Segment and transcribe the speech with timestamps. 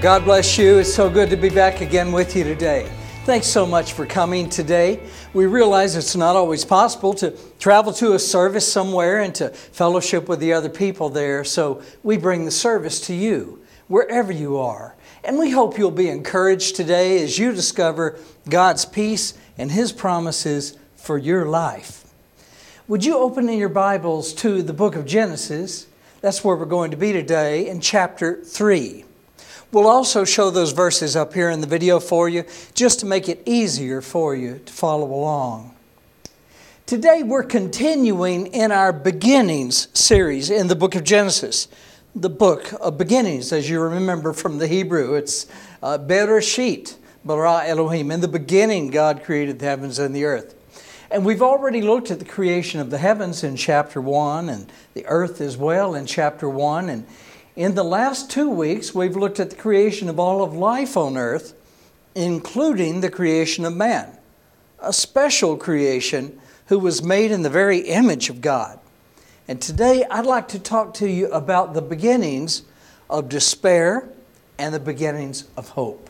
[0.00, 0.78] Well, God bless you.
[0.78, 2.90] It's so good to be back again with you today.
[3.26, 4.98] Thanks so much for coming today.
[5.34, 10.26] We realize it's not always possible to travel to a service somewhere and to fellowship
[10.26, 14.96] with the other people there, so we bring the service to you wherever you are.
[15.22, 20.78] And we hope you'll be encouraged today as you discover God's peace and His promises
[20.96, 22.10] for your life.
[22.88, 25.86] Would you open in your Bibles to the book of Genesis?
[26.22, 29.04] That's where we're going to be today in chapter 3.
[29.72, 33.28] We'll also show those verses up here in the video for you just to make
[33.28, 35.76] it easier for you to follow along.
[36.86, 41.68] Today we're continuing in our beginnings series in the book of Genesis.
[42.16, 45.46] The book of beginnings, as you remember from the Hebrew, it's
[45.84, 48.10] uh, Bereshit, bara Elohim.
[48.10, 50.56] In the beginning, God created the heavens and the earth.
[51.12, 55.06] And we've already looked at the creation of the heavens in chapter 1 and the
[55.06, 56.88] earth as well in chapter 1.
[56.88, 57.06] And
[57.60, 61.18] in the last two weeks, we've looked at the creation of all of life on
[61.18, 61.52] earth,
[62.14, 64.16] including the creation of man,
[64.78, 68.80] a special creation who was made in the very image of God.
[69.46, 72.62] And today, I'd like to talk to you about the beginnings
[73.10, 74.08] of despair
[74.58, 76.08] and the beginnings of hope.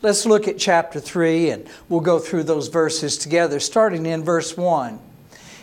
[0.00, 4.56] Let's look at chapter 3 and we'll go through those verses together, starting in verse
[4.56, 5.00] 1.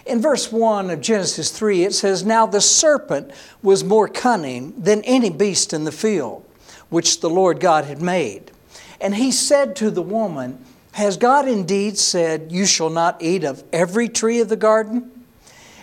[0.10, 3.30] In verse 1 of Genesis 3, it says, Now the serpent
[3.62, 6.44] was more cunning than any beast in the field,
[6.90, 8.52] which the Lord God had made.
[9.00, 13.64] And he said to the woman, Has God indeed said, You shall not eat of
[13.72, 15.12] every tree of the garden?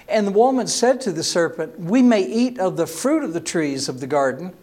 [0.08, 3.40] And the woman said to the serpent, We may eat of the fruit of the
[3.40, 4.54] trees of the garden,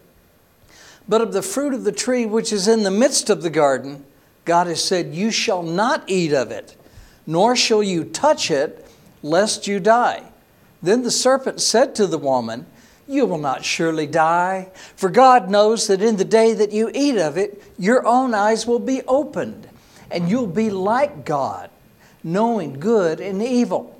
[1.08, 4.04] but of the fruit of the tree which is in the midst of the garden,
[4.44, 6.76] God has said, You shall not eat of it,
[7.26, 8.82] nor shall you touch it
[9.24, 10.22] lest you die.
[10.82, 12.66] Then the serpent said to the woman,
[13.08, 17.16] You will not surely die, for God knows that in the day that you eat
[17.16, 19.66] of it, your own eyes will be opened,
[20.10, 21.70] and you'll be like God,
[22.22, 23.98] knowing good and evil.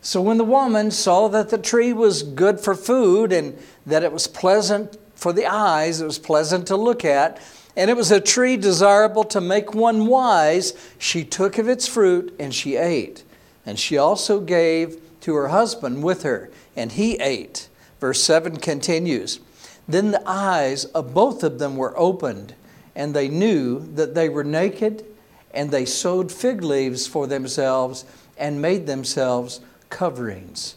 [0.00, 4.12] So when the woman saw that the tree was good for food and that it
[4.12, 7.40] was pleasant for the eyes, it was pleasant to look at,
[7.76, 12.36] and it was a tree desirable to make one wise, she took of its fruit
[12.38, 13.23] and she ate.
[13.66, 17.68] And she also gave to her husband with her, and he ate.
[18.00, 19.40] Verse 7 continues
[19.88, 22.54] Then the eyes of both of them were opened,
[22.94, 25.04] and they knew that they were naked,
[25.52, 28.04] and they sewed fig leaves for themselves
[28.36, 30.76] and made themselves coverings.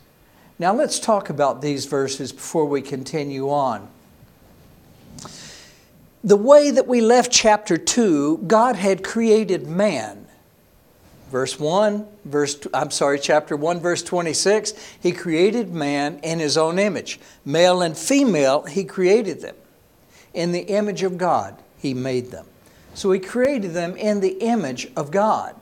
[0.60, 3.90] Now let's talk about these verses before we continue on.
[6.24, 10.27] The way that we left chapter 2, God had created man
[11.30, 16.80] Verse 1, verse I'm sorry, chapter 1 verse 26, he created man in his own
[16.80, 17.20] image.
[17.44, 19.56] Male and female, he created them.
[20.34, 22.46] In the image of God, he made them.
[22.94, 25.56] So he created them in the image of God.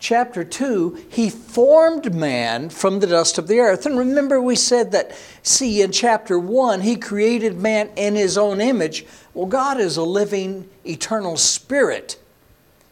[0.00, 3.86] Chapter 2, he formed man from the dust of the earth.
[3.86, 8.60] And remember, we said that, see, in chapter 1, he created man in his own
[8.60, 9.06] image.
[9.32, 12.18] Well, God is a living, eternal spirit.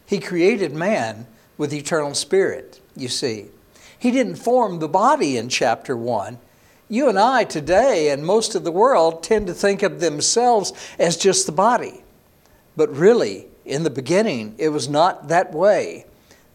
[0.05, 1.27] He created man
[1.63, 3.45] with the eternal spirit, you see.
[3.97, 6.37] He didn't form the body in chapter 1.
[6.89, 11.15] You and I today, and most of the world, tend to think of themselves as
[11.15, 12.03] just the body.
[12.75, 16.05] But really, in the beginning, it was not that way.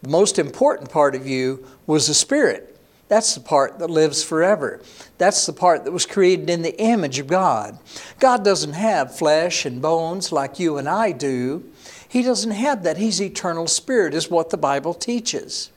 [0.03, 2.79] The most important part of you was the spirit.
[3.09, 4.83] That's the part that lives forever.
[5.17, 7.79] That's the part that was created in the image of God.
[8.21, 11.65] God doesn't have flesh and bones like you and I do.
[12.09, 12.97] He doesn't have that.
[12.97, 15.71] He's eternal spirit, is what the Bible teaches.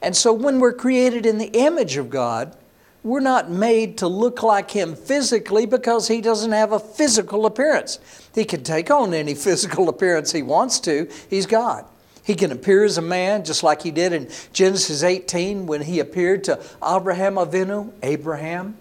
[0.00, 2.56] And so when we're created in the image of God,
[3.02, 7.98] we're not made to look like Him physically because He doesn't have a physical appearance.
[8.34, 11.08] He can take on any physical appearance He wants to.
[11.28, 11.84] He's God.
[12.22, 16.00] He can appear as a man, just like He did in Genesis 18 when He
[16.00, 18.76] appeared to Abraham Avinu, Abraham.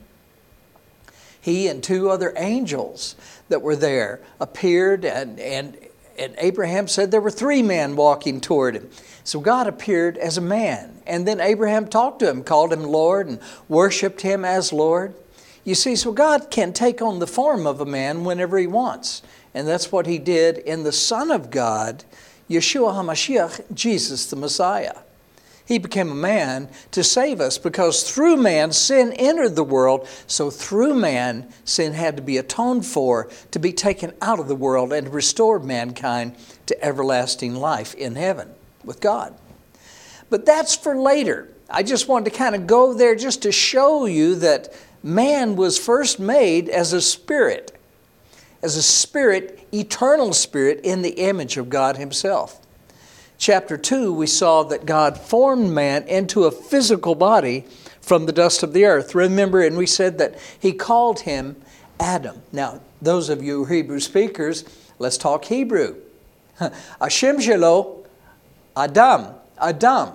[1.40, 3.16] He and two other angels
[3.48, 5.78] that were there appeared and, and
[6.18, 8.90] and Abraham said there were three men walking toward him.
[9.24, 11.02] So God appeared as a man.
[11.06, 15.14] And then Abraham talked to him, called him Lord, and worshiped him as Lord.
[15.64, 19.22] You see, so God can take on the form of a man whenever he wants.
[19.54, 22.04] And that's what he did in the Son of God,
[22.50, 24.96] Yeshua HaMashiach, Jesus the Messiah.
[25.68, 30.08] He became a man to save us because through man sin entered the world.
[30.26, 34.56] So through man, sin had to be atoned for, to be taken out of the
[34.56, 36.36] world and restore mankind
[36.68, 38.50] to everlasting life in heaven
[38.86, 39.38] with God.
[40.30, 41.50] But that's for later.
[41.70, 44.74] I just wanted to kind of go there just to show you that
[45.04, 47.78] man was first made as a spirit.
[48.64, 52.66] as a spirit, eternal spirit, in the image of God Himself.
[53.38, 57.66] Chapter 2, we saw that God formed man into a physical body
[58.02, 59.14] from the dust of the earth.
[59.14, 61.56] Remember, and we said that He called him
[62.00, 62.42] Adam.
[62.52, 64.66] Now, those of you Hebrew speakers,
[64.98, 65.98] let's talk Hebrew.
[67.02, 68.06] Hashem Shelo,
[68.76, 69.28] Adam.
[69.60, 70.14] Adam.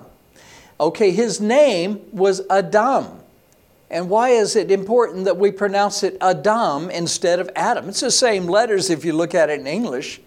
[0.80, 3.06] Okay, his name was Adam.
[3.88, 7.88] And why is it important that we pronounce it Adam instead of Adam?
[7.88, 10.20] It's the same letters if you look at it in English.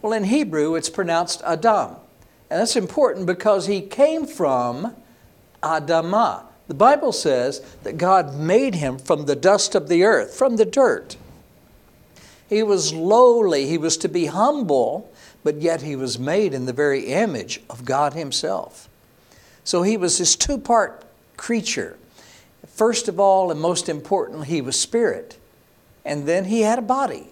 [0.00, 1.96] Well, in Hebrew, it's pronounced Adam.
[2.50, 4.94] And that's important because he came from
[5.62, 6.44] Adamah.
[6.66, 10.64] The Bible says that God made him from the dust of the earth, from the
[10.64, 11.16] dirt.
[12.48, 15.12] He was lowly, he was to be humble,
[15.44, 18.88] but yet he was made in the very image of God Himself.
[19.62, 21.04] So he was this two part
[21.36, 21.96] creature.
[22.66, 25.38] First of all, and most importantly, he was spirit.
[26.04, 27.28] And then he had a body.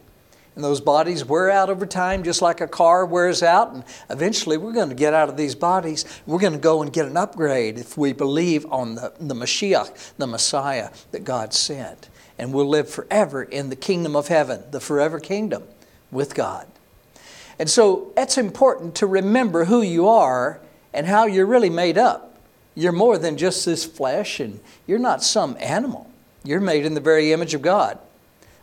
[0.58, 3.72] And those bodies wear out over time, just like a car wears out.
[3.72, 6.04] And eventually, we're going to get out of these bodies.
[6.26, 10.14] We're going to go and get an upgrade if we believe on the, the Mashiach,
[10.18, 12.08] the Messiah that God sent.
[12.40, 15.62] And we'll live forever in the kingdom of heaven, the forever kingdom
[16.10, 16.66] with God.
[17.60, 20.60] And so it's important to remember who you are
[20.92, 22.36] and how you're really made up.
[22.74, 24.58] You're more than just this flesh, and
[24.88, 26.10] you're not some animal.
[26.42, 28.00] You're made in the very image of God.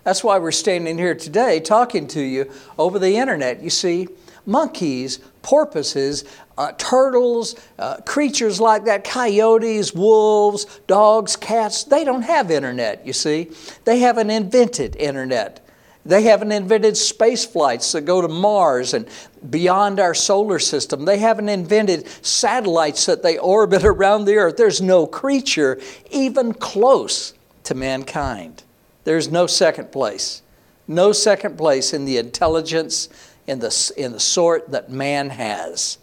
[0.05, 3.63] That's why we're standing here today talking to you over the internet.
[3.63, 4.07] You see,
[4.45, 6.25] monkeys, porpoises,
[6.59, 13.13] uh, turtles, uh, creatures like that, coyotes, wolves, dogs, cats, they don't have internet, you
[13.13, 13.49] see.
[13.83, 15.67] They haven't invented internet.
[16.05, 19.07] They haven't invented space flights that go to Mars and
[19.49, 21.03] beyond our solar system.
[21.03, 24.55] They haven't invented satellites that they orbit around the earth.
[24.55, 25.81] There's no creature
[26.11, 28.64] even close to mankind.
[29.05, 30.41] There's no second place.
[30.87, 33.09] No second place in the intelligence,
[33.47, 35.97] in the, in the sort that man has.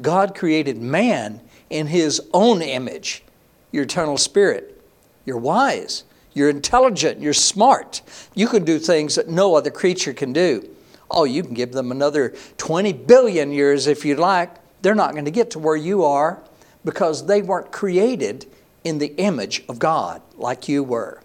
[0.00, 1.40] God created man
[1.70, 3.22] in his own image,
[3.70, 4.80] your eternal spirit.
[5.24, 6.04] You're wise.
[6.32, 7.20] You're intelligent.
[7.20, 8.00] You're smart.
[8.34, 10.68] You can do things that no other creature can do.
[11.10, 14.50] Oh, you can give them another 20 billion years if you like.
[14.82, 16.42] They're not going to get to where you are
[16.84, 18.46] because they weren't created
[18.84, 21.20] in the image of God like you were.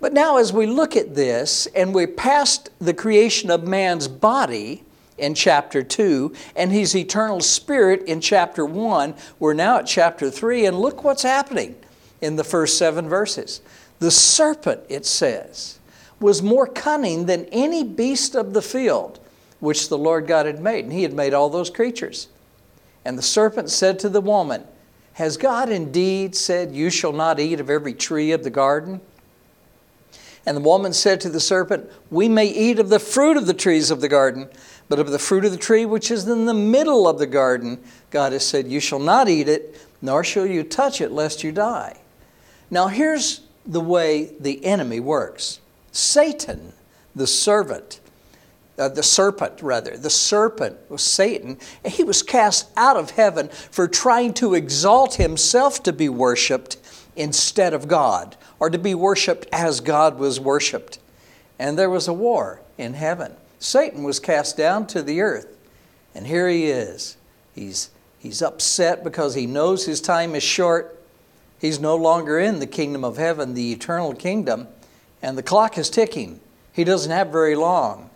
[0.00, 4.84] But now, as we look at this and we're past the creation of man's body
[5.16, 10.66] in chapter 2 and his eternal spirit in chapter 1, we're now at chapter 3,
[10.66, 11.74] and look what's happening
[12.20, 13.60] in the first seven verses.
[13.98, 15.78] The serpent, it says,
[16.20, 19.18] was more cunning than any beast of the field
[19.60, 20.84] which the Lord God had made.
[20.84, 22.28] And he had made all those creatures.
[23.04, 24.64] And the serpent said to the woman,
[25.14, 29.00] Has God indeed said, You shall not eat of every tree of the garden?
[30.48, 33.52] And the woman said to the serpent, We may eat of the fruit of the
[33.52, 34.48] trees of the garden,
[34.88, 37.84] but of the fruit of the tree which is in the middle of the garden,
[38.10, 41.52] God has said, You shall not eat it, nor shall you touch it, lest you
[41.52, 42.00] die.
[42.70, 45.60] Now, here's the way the enemy works
[45.92, 46.72] Satan,
[47.14, 48.00] the servant,
[48.78, 51.58] uh, the serpent, rather, the serpent was Satan.
[51.84, 56.78] He was cast out of heaven for trying to exalt himself to be worshiped
[57.18, 60.98] instead of God or to be worshiped as God was worshiped.
[61.58, 63.34] And there was a war in heaven.
[63.58, 65.56] Satan was cast down to the earth.
[66.14, 67.16] And here he is.
[67.54, 70.98] He's, he's upset because he knows his time is short.
[71.60, 74.68] He's no longer in the kingdom of heaven, the eternal kingdom,
[75.20, 76.40] and the clock is ticking.
[76.72, 78.07] He doesn't have very long.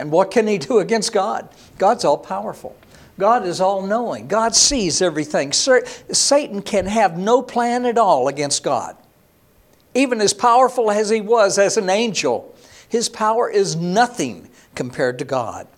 [0.00, 1.48] And what can he do against God?
[1.78, 2.74] God's all powerful.
[3.18, 4.28] God is all knowing.
[4.28, 5.52] God sees everything.
[5.52, 8.96] Satan can have no plan at all against God.
[9.94, 12.56] Even as powerful as he was as an angel,
[12.88, 15.68] his power is nothing compared to God.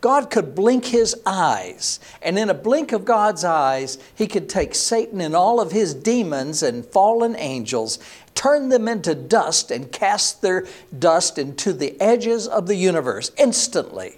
[0.00, 4.74] God could blink his eyes, and in a blink of God's eyes, he could take
[4.74, 7.98] Satan and all of his demons and fallen angels,
[8.38, 10.64] turn them into dust, and cast their
[10.96, 14.14] dust into the edges of the universe instantly.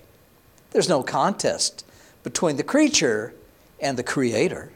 [0.73, 1.87] There's no contest
[2.23, 3.33] between the creature
[3.81, 4.73] and the creator.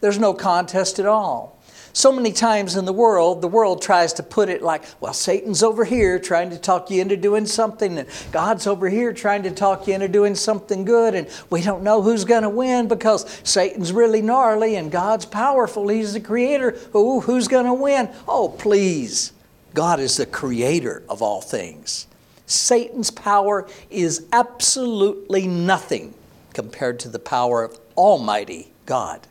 [0.00, 1.57] There's no contest at all.
[1.98, 5.64] So many times in the world, the world tries to put it like, well, Satan's
[5.64, 9.50] over here trying to talk you into doing something, and God's over here trying to
[9.50, 13.26] talk you into doing something good, and we don't know who's going to win because
[13.42, 15.88] Satan's really gnarly and God's powerful.
[15.88, 16.70] He's the creator.
[16.92, 18.08] Who's going to win?
[18.28, 19.32] Oh, please.
[19.74, 22.06] God is the creator of all things.
[22.46, 26.14] Satan's power is absolutely nothing
[26.54, 29.26] compared to the power of Almighty God.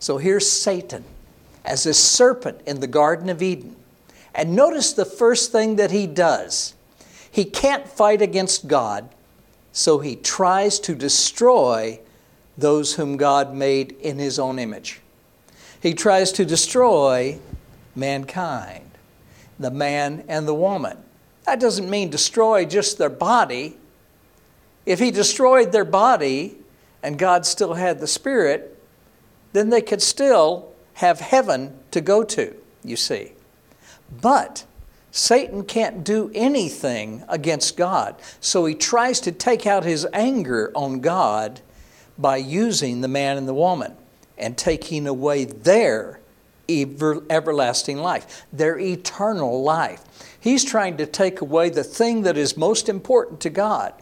[0.00, 1.04] So here's Satan
[1.64, 3.76] as a serpent in the Garden of Eden.
[4.34, 6.74] And notice the first thing that he does.
[7.30, 9.08] He can't fight against God,
[9.72, 12.00] so he tries to destroy
[12.56, 15.00] those whom God made in his own image.
[15.80, 17.38] He tries to destroy
[17.94, 18.90] mankind,
[19.58, 20.98] the man and the woman.
[21.46, 23.76] That doesn't mean destroy just their body.
[24.86, 26.56] If he destroyed their body
[27.02, 28.78] and God still had the spirit,
[29.52, 33.32] then they could still have heaven to go to, you see.
[34.20, 34.64] But
[35.10, 41.00] Satan can't do anything against God, so he tries to take out his anger on
[41.00, 41.60] God
[42.18, 43.96] by using the man and the woman
[44.36, 46.20] and taking away their
[46.68, 50.02] ever, everlasting life, their eternal life.
[50.38, 53.94] He's trying to take away the thing that is most important to God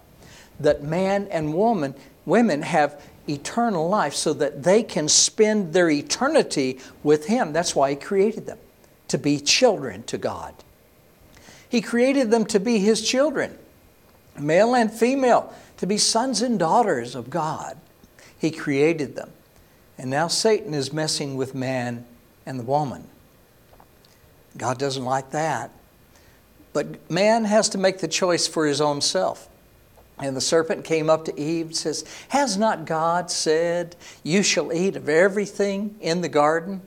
[0.60, 1.94] that man and woman,
[2.24, 7.52] women have eternal life so that they can spend their eternity with Him.
[7.52, 8.58] That's why He created them,
[9.08, 10.54] to be children to God.
[11.68, 13.56] He created them to be His children,
[14.38, 17.78] male and female, to be sons and daughters of God.
[18.38, 19.30] He created them.
[19.98, 22.06] And now Satan is messing with man
[22.44, 23.08] and the woman.
[24.56, 25.70] God doesn't like that.
[26.72, 29.48] But man has to make the choice for his own self.
[30.22, 34.72] And the serpent came up to Eve and says, Has not God said, You shall
[34.72, 36.80] eat of everything in the garden,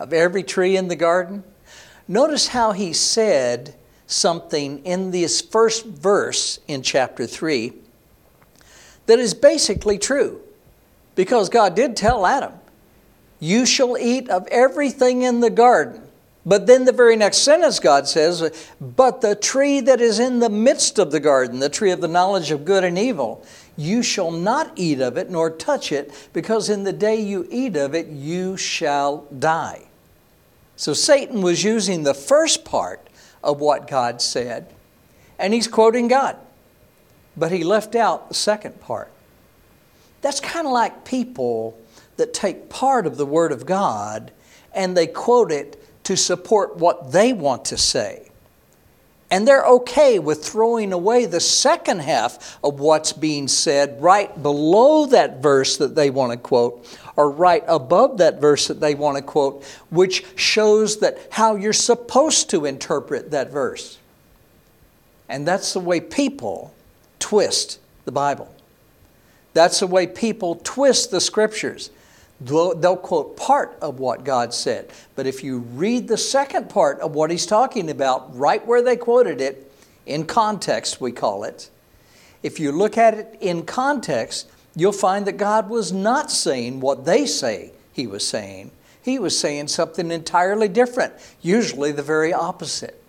[0.00, 1.44] of every tree in the garden?
[2.08, 3.76] Notice how he said
[4.08, 7.72] something in this first verse in chapter 3
[9.06, 10.40] that is basically true.
[11.14, 12.52] Because God did tell Adam,
[13.38, 16.02] You shall eat of everything in the garden.
[16.44, 20.50] But then the very next sentence, God says, But the tree that is in the
[20.50, 23.44] midst of the garden, the tree of the knowledge of good and evil,
[23.76, 27.76] you shall not eat of it nor touch it, because in the day you eat
[27.76, 29.82] of it, you shall die.
[30.74, 33.08] So Satan was using the first part
[33.44, 34.66] of what God said,
[35.38, 36.36] and he's quoting God.
[37.36, 39.10] But he left out the second part.
[40.22, 41.78] That's kind of like people
[42.16, 44.32] that take part of the Word of God
[44.74, 48.28] and they quote it to support what they want to say.
[49.30, 55.06] And they're okay with throwing away the second half of what's being said right below
[55.06, 59.16] that verse that they want to quote, or right above that verse that they want
[59.16, 63.96] to quote, which shows that how you're supposed to interpret that verse.
[65.30, 66.74] And that's the way people
[67.18, 68.54] twist the Bible.
[69.54, 71.88] That's the way people twist the scriptures.
[72.44, 74.90] They'll, quote part of what God said.
[75.14, 78.96] But if you read the second part of what he's talking about, right where they
[78.96, 79.70] quoted it,
[80.06, 81.70] in context, we call it,
[82.42, 87.04] if you look at it in context, you'll find that God was not saying what
[87.04, 88.70] they say he was saying.
[89.02, 93.00] He was saying something entirely different, usually the very opposite.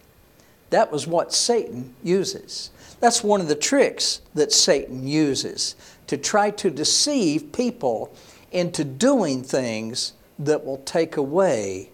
[0.69, 2.71] That was what Satan uses.
[2.99, 5.75] That's one of the tricks that Satan uses
[6.07, 8.13] to try to deceive people
[8.53, 11.89] into doing things that will take away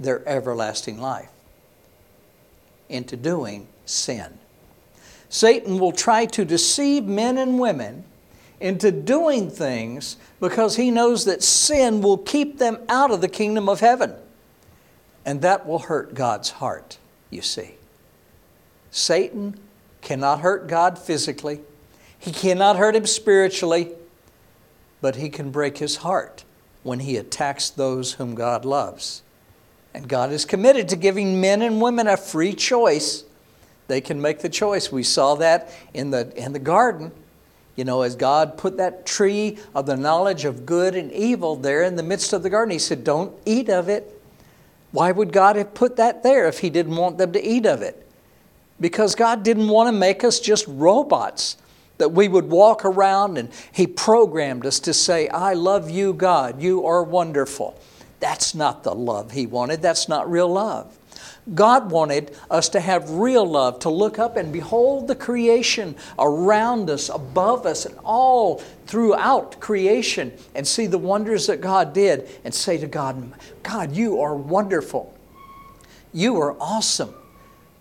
[0.00, 1.30] their everlasting life,
[2.88, 4.38] into doing sin.
[5.28, 8.04] Satan will try to deceive men and women
[8.60, 13.68] into doing things because he knows that sin will keep them out of the kingdom
[13.68, 14.14] of heaven.
[15.24, 16.98] And that will hurt God's heart,
[17.30, 17.74] you see.
[18.90, 19.58] Satan
[20.00, 21.60] cannot hurt God physically,
[22.18, 23.92] he cannot hurt him spiritually,
[25.00, 26.44] but he can break his heart
[26.82, 29.22] when he attacks those whom God loves.
[29.94, 33.24] And God is committed to giving men and women a free choice.
[33.86, 34.92] They can make the choice.
[34.92, 37.12] We saw that in the, in the garden.
[37.74, 41.84] You know, as God put that tree of the knowledge of good and evil there
[41.84, 44.20] in the midst of the garden, He said, Don't eat of it.
[44.90, 47.82] Why would God have put that there if He didn't want them to eat of
[47.82, 48.06] it?
[48.80, 51.56] Because God didn't want to make us just robots
[51.98, 56.62] that we would walk around and He programmed us to say, I love you, God.
[56.62, 57.78] You are wonderful.
[58.20, 59.82] That's not the love He wanted.
[59.82, 60.98] That's not real love.
[61.54, 66.90] God wanted us to have real love, to look up and behold the creation around
[66.90, 72.52] us, above us, and all throughout creation, and see the wonders that God did, and
[72.52, 75.14] say to God, God, you are wonderful.
[76.12, 77.14] You are awesome.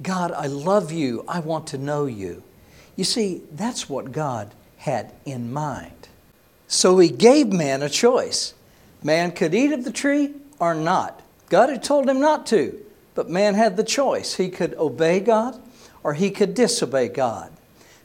[0.02, 1.26] God, I love you.
[1.28, 2.44] I want to know you.
[2.98, 6.10] You see, that's what God had in mind.
[6.68, 8.54] So He gave man a choice.
[9.02, 11.22] Man could eat of the tree or not.
[11.50, 12.78] God had told him not to,
[13.16, 14.36] but man had the choice.
[14.36, 15.62] He could obey God
[16.04, 17.52] or he could disobey God.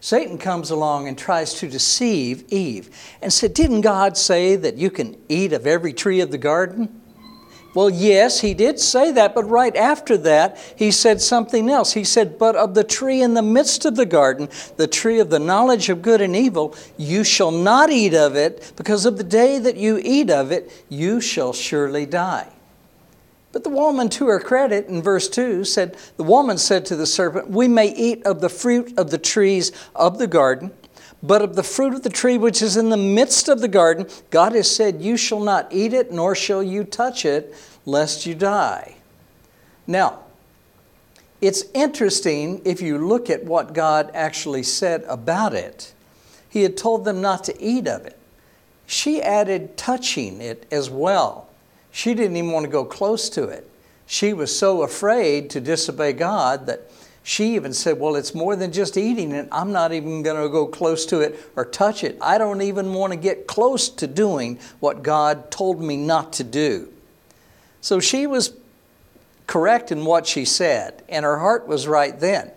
[0.00, 4.90] Satan comes along and tries to deceive Eve and said, Didn't God say that you
[4.90, 7.01] can eat of every tree of the garden?
[7.74, 11.94] Well, yes, he did say that, but right after that, he said something else.
[11.94, 15.30] He said, But of the tree in the midst of the garden, the tree of
[15.30, 19.24] the knowledge of good and evil, you shall not eat of it, because of the
[19.24, 22.48] day that you eat of it, you shall surely die.
[23.52, 27.06] But the woman, to her credit, in verse 2, said, The woman said to the
[27.06, 30.72] serpent, We may eat of the fruit of the trees of the garden.
[31.22, 34.08] But of the fruit of the tree which is in the midst of the garden,
[34.30, 37.54] God has said, You shall not eat it, nor shall you touch it,
[37.86, 38.96] lest you die.
[39.86, 40.20] Now,
[41.40, 45.92] it's interesting if you look at what God actually said about it.
[46.48, 48.18] He had told them not to eat of it.
[48.86, 51.48] She added touching it as well.
[51.90, 53.68] She didn't even want to go close to it.
[54.06, 56.90] She was so afraid to disobey God that
[57.22, 59.48] she even said, Well, it's more than just eating it.
[59.52, 62.18] I'm not even going to go close to it or touch it.
[62.20, 66.44] I don't even want to get close to doing what God told me not to
[66.44, 66.92] do.
[67.80, 68.54] So she was
[69.46, 72.50] correct in what she said, and her heart was right then.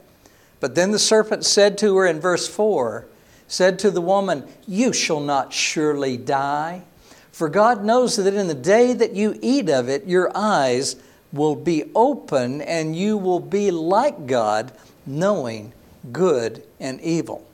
[0.60, 3.05] But then the serpent said to her in verse 4
[3.48, 6.84] said to the woman, You shall not surely die.
[7.31, 10.95] For God knows that in the day that you eat of it, your eyes
[11.35, 14.71] will be open and you will be like God,
[15.05, 15.73] knowing
[16.11, 17.45] good and evil.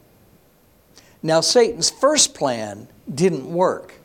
[1.24, 3.96] Now, Satan's first plan didn't work.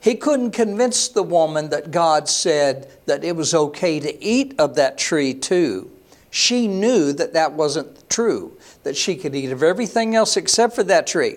[0.00, 4.74] He couldn't convince the woman that God said that it was okay to eat of
[4.74, 5.90] that tree too.
[6.30, 10.82] She knew that that wasn't true, that she could eat of everything else except for
[10.84, 11.36] that tree.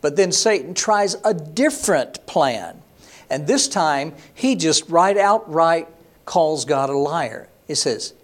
[0.00, 2.82] But then Satan tries a different plan.
[3.30, 5.86] And this time, he just right outright
[6.24, 7.48] calls God a liar.
[7.66, 8.14] He says,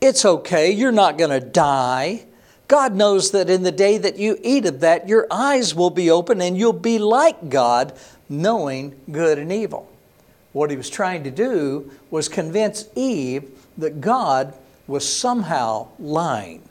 [0.00, 2.26] It's okay, you're not going to die.
[2.68, 6.10] God knows that in the day that you eat of that, your eyes will be
[6.10, 7.92] open and you'll be like God,
[8.28, 9.88] knowing good and evil.
[10.52, 14.54] What he was trying to do was convince Eve that God
[14.86, 16.62] was somehow lying,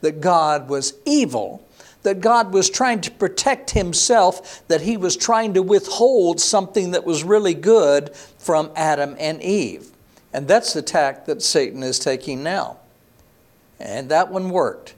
[0.00, 1.66] that God was evil,
[2.08, 7.04] that God was trying to protect himself, that he was trying to withhold something that
[7.04, 9.90] was really good from Adam and Eve.
[10.32, 12.78] And that's the tack that Satan is taking now.
[13.78, 14.94] And that one worked.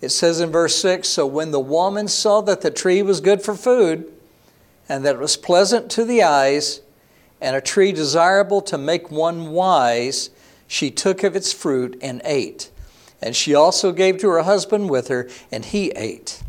[0.00, 3.40] It says in verse 6 So when the woman saw that the tree was good
[3.40, 4.12] for food,
[4.88, 6.80] and that it was pleasant to the eyes,
[7.40, 10.30] and a tree desirable to make one wise,
[10.66, 12.72] she took of its fruit and ate.
[13.24, 16.42] And she also gave to her husband with her, and he ate.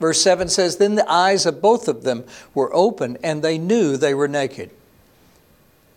[0.00, 2.24] Verse 7 says, Then the eyes of both of them
[2.54, 4.70] were opened, and they knew they were naked.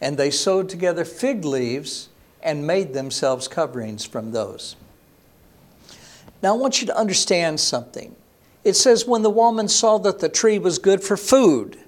[0.01, 2.09] And they sewed together fig leaves
[2.43, 4.75] and made themselves coverings from those.
[6.43, 8.17] Now, I want you to understand something.
[8.65, 11.79] It says, When the woman saw that the tree was good for food,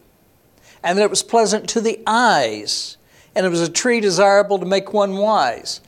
[0.82, 2.96] and that it was pleasant to the eyes,
[3.36, 5.82] and it was a tree desirable to make one wise.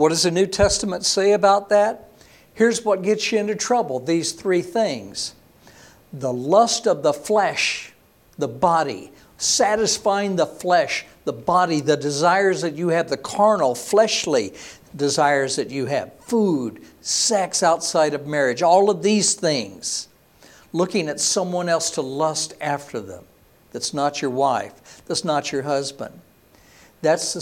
[0.00, 2.08] What does the New Testament say about that?
[2.54, 5.34] Here's what gets you into trouble these three things
[6.10, 7.92] the lust of the flesh,
[8.38, 14.54] the body, satisfying the flesh, the body, the desires that you have, the carnal, fleshly
[14.96, 20.08] desires that you have, food, sex outside of marriage, all of these things,
[20.72, 23.24] looking at someone else to lust after them
[23.70, 26.18] that's not your wife, that's not your husband.
[27.02, 27.32] That's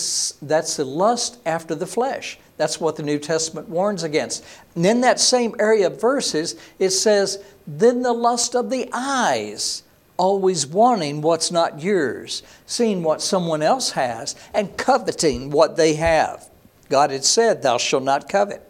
[0.41, 2.39] the, that's the lust after the flesh.
[2.59, 4.45] That's what the New Testament warns against.
[4.75, 9.85] And in that same area of verses, it says, Then the lust of the eyes,
[10.17, 16.51] always wanting what's not yours, seeing what someone else has, and coveting what they have.
[16.89, 18.69] God had said, Thou shalt not covet.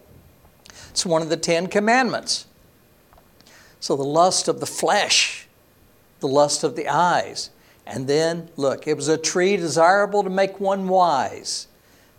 [0.91, 2.47] It's one of the Ten Commandments.
[3.81, 5.47] So the lust of the flesh,
[6.21, 7.49] the lust of the eyes.
[7.87, 11.68] And then, look, it was a tree desirable to make one wise.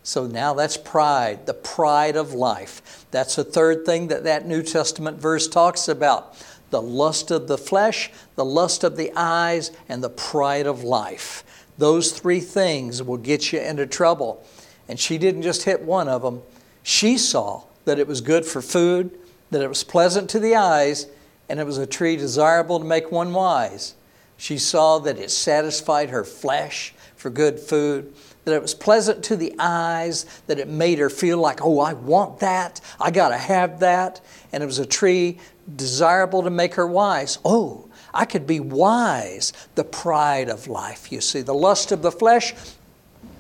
[0.10, 3.06] So now that's pride, the pride of life.
[3.12, 6.36] That's the third thing that that New Testament verse talks about
[6.72, 11.44] the lust of the flesh, the lust of the eyes, and the pride of life.
[11.78, 14.44] Those three things will get you into trouble.
[14.88, 16.42] And she didn't just hit one of them,
[16.82, 19.16] she saw that it was good for food,
[19.52, 21.06] that it was pleasant to the eyes,
[21.50, 23.94] and it was a tree desirable to make one wise.
[24.38, 28.12] She saw that it satisfied her flesh for good food
[28.50, 31.94] that it was pleasant to the eyes, that it made her feel like, oh, I
[31.94, 34.22] want that, I got to have that.
[34.52, 35.38] And it was a tree
[35.76, 37.40] desirable to make her wise.
[37.46, 39.54] Oh, I could be wise.
[39.76, 42.54] The pride of life, you see, the lust of the flesh,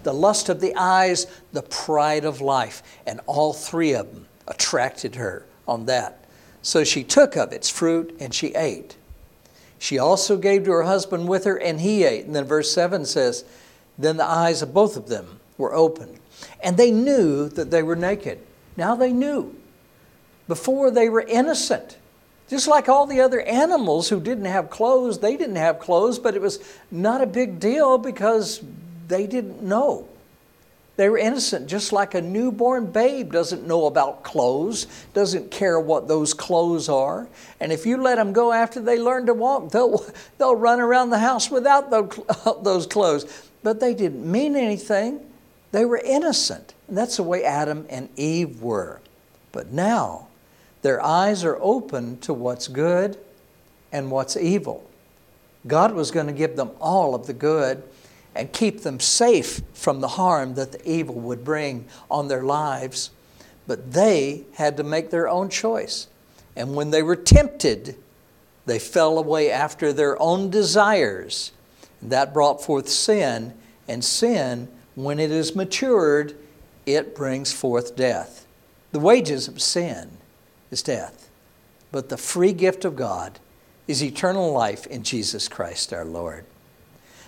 [0.04, 2.84] the lust of the eyes, the pride of life.
[3.06, 6.24] And all three of them attracted her on that.
[6.62, 8.96] So she took of its fruit and she ate.
[9.80, 12.26] She also gave to her husband with her, and he ate.
[12.26, 13.46] And then verse 7 says,
[14.00, 16.18] Then the eyes of both of them were opened,
[16.64, 18.40] and they knew that they were naked.
[18.78, 19.56] Now they knew.
[20.48, 21.98] Before they were innocent.
[22.48, 26.34] Just like all the other animals who didn't have clothes, they didn't have clothes, but
[26.34, 26.60] it was
[26.90, 28.62] not a big deal because
[29.08, 30.08] they didn't know.
[30.96, 36.08] They were innocent, just like a newborn babe doesn't know about clothes, doesn't care what
[36.08, 37.28] those clothes are.
[37.60, 40.04] And if you let them go after they learn to walk, they'll,
[40.38, 41.90] they'll run around the house without
[42.64, 43.49] those clothes.
[43.64, 45.26] But they didn't mean anything,
[45.72, 46.74] they were innocent.
[46.88, 49.02] And that's the way Adam and Eve were.
[49.52, 50.28] But now,
[50.82, 53.18] their eyes are open to what's good
[53.92, 54.90] and what's evil.
[55.68, 57.84] God was going to give them all of the good
[58.36, 63.12] and keep them safe from the harm that the evil would bring on their lives.
[63.68, 66.08] But they had to make their own choice.
[66.56, 67.96] And when they were tempted,
[68.66, 71.52] they fell away after their own desires.
[72.02, 73.54] That brought forth sin,
[73.88, 76.36] and sin, when it is matured,
[76.86, 78.46] it brings forth death.
[78.92, 80.12] The wages of sin
[80.72, 81.30] is death.
[81.92, 83.40] But the free gift of God
[83.88, 86.46] is eternal life in Jesus Christ our Lord.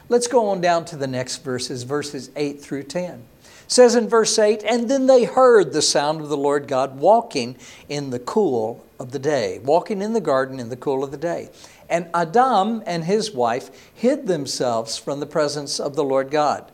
[0.10, 3.14] Let's go on down to the next verses, verses 8 through 10.
[3.14, 3.24] It
[3.68, 7.56] says in verse 8, And then they heard the sound of the Lord God walking
[7.88, 11.18] in the cool of the day, walking in the garden in the cool of the
[11.18, 11.50] day.
[11.92, 16.72] And Adam and his wife hid themselves from the presence of the Lord God.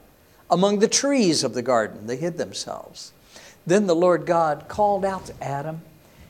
[0.49, 3.11] Among the trees of the garden, they hid themselves.
[3.65, 5.81] Then the Lord God called out to Adam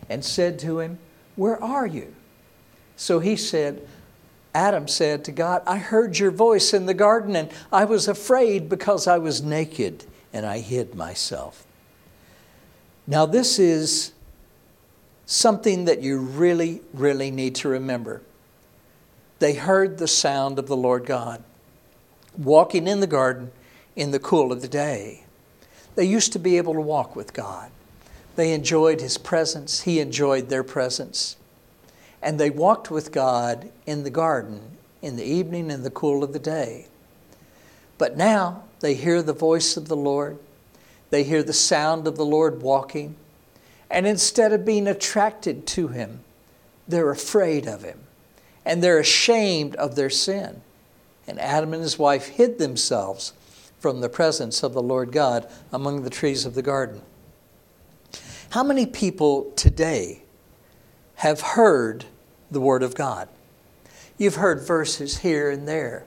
[0.10, 1.00] and said to him,
[1.36, 2.16] Where are you?
[2.96, 3.86] So he said,
[4.56, 8.70] Adam said to God, I heard your voice in the garden and I was afraid
[8.70, 11.66] because I was naked and I hid myself.
[13.06, 14.14] Now, this is
[15.26, 18.22] something that you really, really need to remember.
[19.40, 21.44] They heard the sound of the Lord God
[22.38, 23.52] walking in the garden
[23.96, 25.24] in the cool of the day.
[25.96, 27.72] They used to be able to walk with God.
[28.36, 31.38] They enjoyed his presence, he enjoyed their presence.
[32.22, 36.34] And they walked with God in the garden in the evening in the cool of
[36.34, 36.88] the day.
[37.98, 40.38] But now they hear the voice of the Lord,
[41.10, 43.16] they hear the sound of the Lord walking,
[43.90, 46.22] and instead of being attracted to him,
[46.88, 48.07] they're afraid of him
[48.68, 50.62] and they're ashamed of their sin.
[51.26, 53.32] And Adam and his wife hid themselves
[53.80, 57.02] from the presence of the Lord God among the trees of the garden.
[58.50, 60.22] How many people today
[61.16, 62.06] have heard
[62.52, 63.30] the Word of God?
[64.18, 66.06] You've heard verses here and there.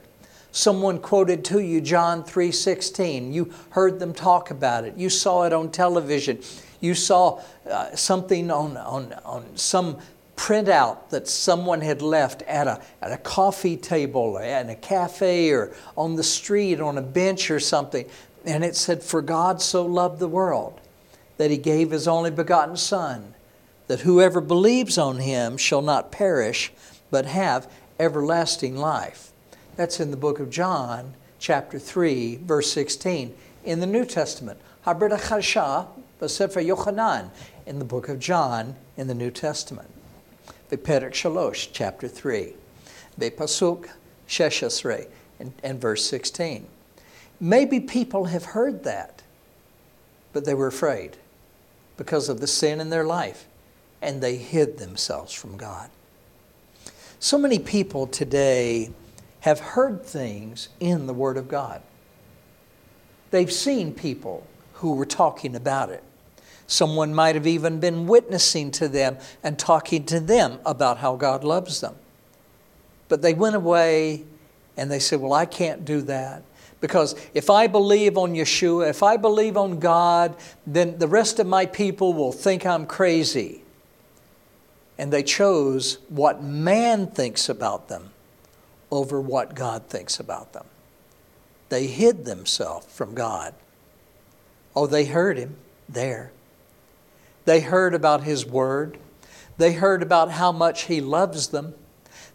[0.51, 3.33] Someone quoted to you John 3:16.
[3.33, 4.95] You heard them talk about it.
[4.97, 6.39] You saw it on television.
[6.79, 9.97] You saw uh, something on, on, on some
[10.41, 15.71] printout that someone had left at a, at a coffee table, at a cafe, or
[15.95, 18.07] on the street, on a bench or something.
[18.43, 20.81] And it said, For God so loved the world
[21.37, 23.35] that he gave his only begotten Son,
[23.85, 26.73] that whoever believes on him shall not perish,
[27.11, 29.31] but have everlasting life.
[29.75, 33.35] That's in the book of John, chapter 3, verse 16.
[33.63, 35.85] In the New Testament, Habrit Chasha,
[36.27, 37.29] Sefer Yochanan,
[37.67, 40.00] in the book of John, in the New Testament.
[40.71, 42.53] Beperek Shalosh, chapter 3.
[43.19, 43.89] Bepasuk
[44.27, 45.07] Sheshasre,
[45.37, 46.65] and, and verse 16.
[47.41, 49.21] Maybe people have heard that,
[50.31, 51.17] but they were afraid
[51.97, 53.47] because of the sin in their life,
[54.01, 55.89] and they hid themselves from God.
[57.19, 58.91] So many people today
[59.41, 61.81] have heard things in the Word of God.
[63.31, 66.03] They've seen people who were talking about it.
[66.71, 71.43] Someone might have even been witnessing to them and talking to them about how God
[71.43, 71.95] loves them.
[73.09, 74.23] But they went away
[74.77, 76.43] and they said, Well, I can't do that.
[76.79, 81.45] Because if I believe on Yeshua, if I believe on God, then the rest of
[81.45, 83.63] my people will think I'm crazy.
[84.97, 88.11] And they chose what man thinks about them
[88.89, 90.67] over what God thinks about them.
[91.67, 93.53] They hid themselves from God.
[94.73, 95.57] Oh, they heard him
[95.89, 96.31] there.
[97.45, 98.97] They heard about his word.
[99.57, 101.73] They heard about how much he loves them.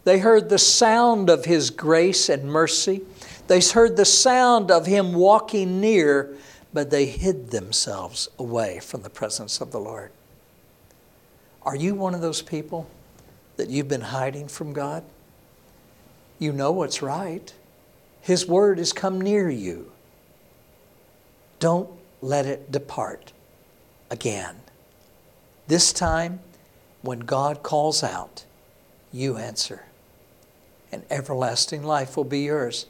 [0.05, 3.03] They heard the sound of his grace and mercy.
[3.49, 6.37] They heard the sound of him walking near,
[6.73, 10.13] but they hid themselves away from the presence of the Lord.
[11.63, 12.89] Are you one of those people
[13.57, 15.03] that you've been hiding from God?
[16.39, 17.53] You know what's right.
[18.21, 19.91] His word has come near you.
[21.59, 21.91] Don't
[22.21, 23.33] let it depart
[24.11, 24.57] again.
[25.69, 26.41] This time,
[27.03, 28.45] when God calls out,
[29.13, 29.85] you answer,
[30.93, 32.87] and everlasting life will be yours.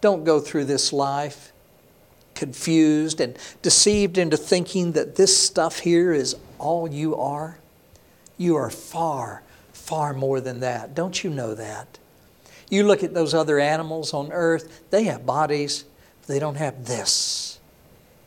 [0.00, 1.52] Don't go through this life
[2.38, 7.58] confused and deceived into thinking that this stuff here is all you are?
[8.36, 10.94] You are far, far more than that.
[10.94, 11.98] Don't you know that?
[12.70, 15.84] You look at those other animals on earth, they have bodies,
[16.28, 17.58] they don't have this.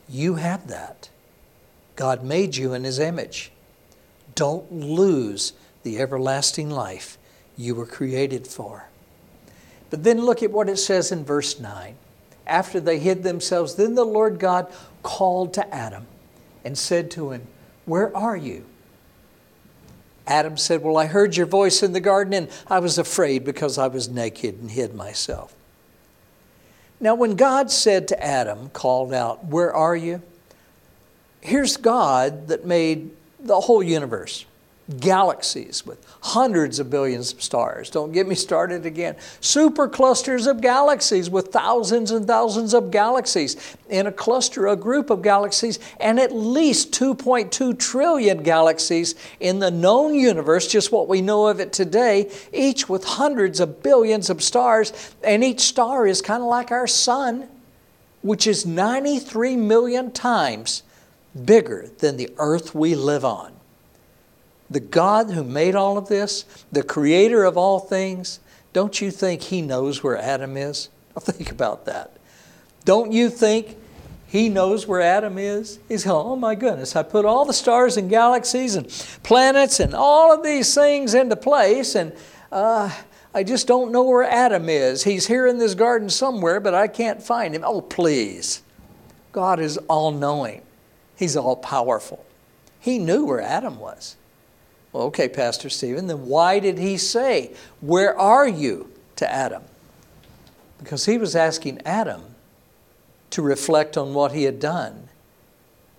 [0.09, 1.09] You have that.
[1.95, 3.51] God made you in His image.
[4.35, 7.17] Don't lose the everlasting life
[7.57, 8.87] you were created for.
[9.89, 11.95] But then look at what it says in verse 9.
[12.47, 14.71] After they hid themselves, then the Lord God
[15.03, 16.07] called to Adam
[16.63, 17.47] and said to him,
[17.85, 18.65] Where are you?
[20.27, 23.77] Adam said, Well, I heard your voice in the garden and I was afraid because
[23.77, 25.53] I was naked and hid myself.
[26.99, 30.21] Now, when God said to Adam, called out, Where are you?
[31.41, 33.11] Here's God that made
[33.43, 34.45] the whole universe
[34.99, 37.89] galaxies with hundreds of billions of stars.
[37.89, 39.15] Don't get me started again.
[39.39, 45.21] Superclusters of galaxies with thousands and thousands of galaxies in a cluster, a group of
[45.21, 51.47] galaxies, and at least 2.2 trillion galaxies in the known universe, just what we know
[51.47, 56.41] of it today, each with hundreds of billions of stars, and each star is kind
[56.41, 57.47] of like our sun,
[58.21, 60.83] which is 93 million times
[61.45, 63.53] bigger than the earth we live on
[64.71, 68.39] the God who made all of this, the creator of all things,
[68.71, 70.87] don't you think he knows where Adam is?
[71.19, 72.17] think about that.
[72.85, 73.75] Don't you think
[74.27, 75.77] he knows where Adam is?
[75.89, 78.87] He's going, oh my goodness, I put all the stars and galaxies and
[79.23, 82.13] planets and all of these things into place, and
[82.49, 82.89] uh,
[83.33, 85.03] I just don't know where Adam is.
[85.03, 87.63] He's here in this garden somewhere, but I can't find him.
[87.65, 88.63] Oh, please.
[89.33, 90.61] God is all knowing,
[91.21, 92.25] He's all powerful.
[92.79, 94.15] He knew where Adam was.
[94.91, 99.61] Well, okay, Pastor Stephen, then why did he say, Where are you to Adam?
[100.79, 102.23] Because he was asking Adam
[103.29, 105.09] to reflect on what he had done.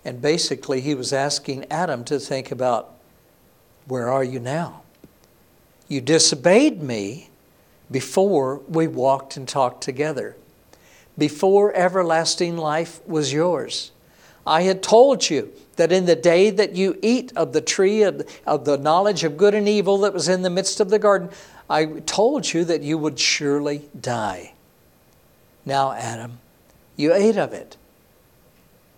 [0.03, 2.93] And basically, he was asking Adam to think about,
[3.87, 4.81] Where are you now?
[5.87, 7.29] You disobeyed me
[7.89, 10.35] before we walked and talked together,
[11.17, 13.92] before everlasting life was yours.
[14.45, 18.27] I had told you that in the day that you eat of the tree of,
[18.45, 21.29] of the knowledge of good and evil that was in the midst of the garden,
[21.69, 24.53] I told you that you would surely die.
[25.65, 26.39] Now, Adam,
[26.95, 27.77] you ate of it.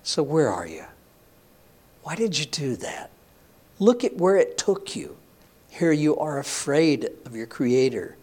[0.03, 0.85] So where are you?
[2.03, 3.11] Why did you do that?
[3.79, 5.17] Look at where it took you.
[5.69, 8.15] Here you are afraid of your Creator,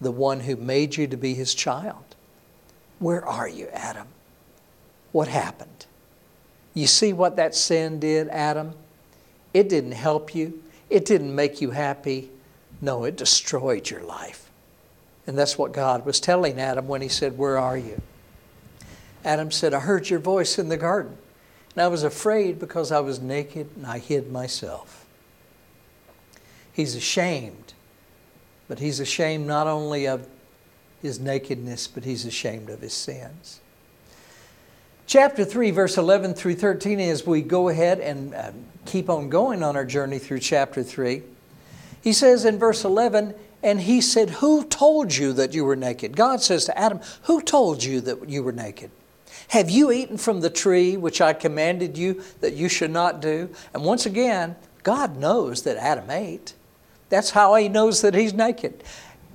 [0.00, 2.16] the one who made you to be his child.
[2.98, 4.08] Where are you, Adam?
[5.12, 5.79] What happened?
[6.80, 8.72] You see what that sin did, Adam?
[9.52, 12.30] It didn't help you, it didn't make you happy.
[12.80, 14.50] No, it destroyed your life.
[15.26, 18.00] And that's what God was telling Adam when he said, Where are you?
[19.26, 21.18] Adam said, I heard your voice in the garden.
[21.74, 25.04] And I was afraid because I was naked and I hid myself.
[26.72, 27.74] He's ashamed,
[28.68, 30.26] but he's ashamed not only of
[31.02, 33.60] his nakedness, but he's ashamed of his sins
[35.10, 38.52] chapter 3, verse 11 through 13, as we go ahead and uh,
[38.86, 41.20] keep on going on our journey through chapter 3,
[42.00, 46.16] he says in verse 11, and he said, Who told you that you were naked?
[46.16, 48.92] God says to Adam, Who told you that you were naked?
[49.48, 53.50] Have you eaten from the tree which I commanded you that you should not do?
[53.74, 56.54] And once again, God knows that Adam ate.
[57.08, 58.84] That's how he knows that he's naked.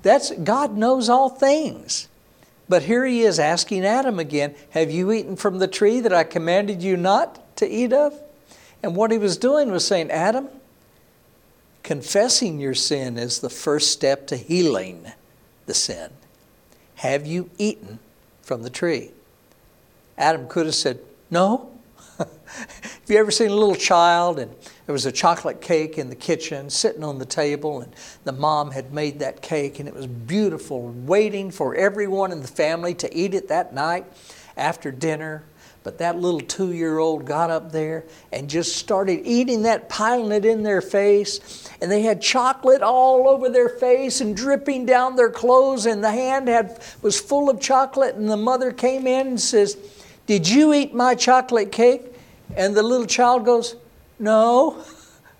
[0.03, 2.07] That's God knows all things.
[2.67, 6.23] But here he is asking Adam again, Have you eaten from the tree that I
[6.23, 8.19] commanded you not to eat of?
[8.81, 10.47] And what he was doing was saying, Adam,
[11.83, 15.11] confessing your sin is the first step to healing
[15.65, 16.09] the sin.
[16.95, 17.99] Have you eaten
[18.41, 19.11] from the tree?
[20.17, 20.99] Adam could have said,
[21.29, 21.71] No.
[22.17, 24.53] Have you ever seen a little child and
[24.85, 28.71] there was a chocolate cake in the kitchen sitting on the table, and the mom
[28.71, 33.15] had made that cake, and it was beautiful, waiting for everyone in the family to
[33.15, 34.05] eat it that night
[34.55, 35.43] after dinner.
[35.83, 40.31] But that little two year old got up there and just started eating that, piling
[40.31, 41.69] it in their face.
[41.79, 46.09] And they had chocolate all over their face and dripping down their clothes, and the
[46.09, 48.15] hand had, was full of chocolate.
[48.15, 49.77] And the mother came in and says,
[50.25, 52.13] Did you eat my chocolate cake?
[52.55, 53.75] And the little child goes,
[54.19, 54.83] no.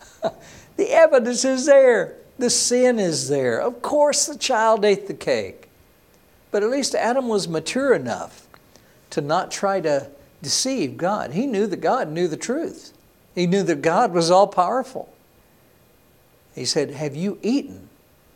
[0.78, 2.17] the evidence is there.
[2.38, 3.60] The sin is there.
[3.60, 5.69] Of course, the child ate the cake.
[6.52, 8.48] But at least Adam was mature enough
[9.12, 10.10] to not try to
[10.41, 11.32] deceive God.
[11.32, 12.93] He knew that God knew the truth,
[13.34, 15.12] he knew that God was all powerful.
[16.54, 17.89] He said, Have you eaten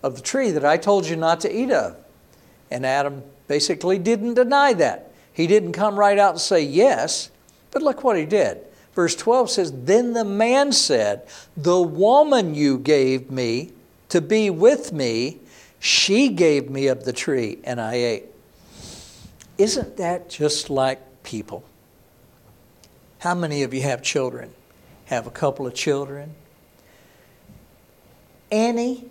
[0.04, 1.96] of the tree that I told you not to eat of?
[2.70, 5.09] And Adam basically didn't deny that.
[5.40, 7.32] He didn't come right out and say yes,
[7.72, 8.60] but look what he did.
[8.94, 11.26] Verse 12 says, Then the man said,
[11.56, 13.72] The woman you gave me
[14.10, 15.40] to be with me,
[15.80, 18.26] she gave me of the tree, and I ate.
[19.58, 21.64] Isn't that just like people?
[23.20, 24.54] How many of you have children?
[25.06, 26.36] Have a couple of children?
[28.52, 29.06] Annie,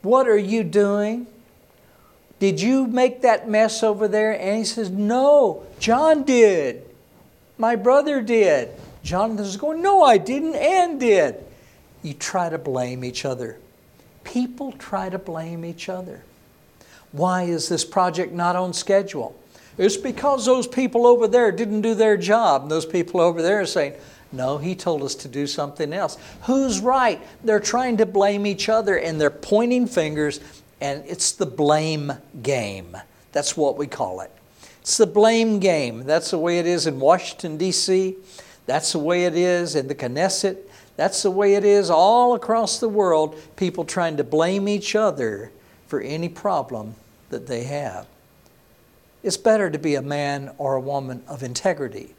[0.00, 1.26] what are you doing?
[2.42, 4.32] Did you make that mess over there?
[4.32, 6.84] And he says, No, John did.
[7.56, 8.70] My brother did.
[9.04, 11.36] Jonathan is going, No, I didn't, and did.
[12.02, 13.58] You try to blame each other.
[14.24, 16.24] People try to blame each other.
[17.12, 19.38] Why is this project not on schedule?
[19.78, 22.62] It's because those people over there didn't do their job.
[22.62, 23.94] And those people over there are saying,
[24.32, 26.16] no, he told us to do something else.
[26.42, 27.20] Who's right?
[27.44, 30.40] They're trying to blame each other and they're pointing fingers,
[30.82, 32.96] and it's the blame game.
[33.32, 34.30] That's what we call it.
[34.80, 36.04] It's the blame game.
[36.04, 38.16] That's the way it is in Washington, D.C.,
[38.66, 40.56] that's the way it is in the Knesset.
[40.96, 43.36] That's the way it is all across the world.
[43.56, 45.50] People trying to blame each other
[45.88, 46.94] for any problem
[47.30, 48.06] that they have.
[49.22, 52.14] It's better to be a man or a woman of integrity.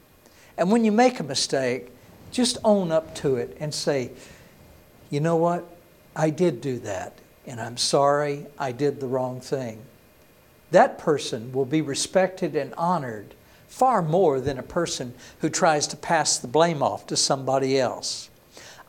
[0.58, 1.90] And when you make a mistake,
[2.32, 4.12] just own up to it and say,
[5.10, 5.64] you know what?
[6.16, 7.14] I did do that,
[7.46, 9.82] and I'm sorry I did the wrong thing.
[10.72, 13.34] That person will be respected and honored
[13.68, 18.30] far more than a person who tries to pass the blame off to somebody else.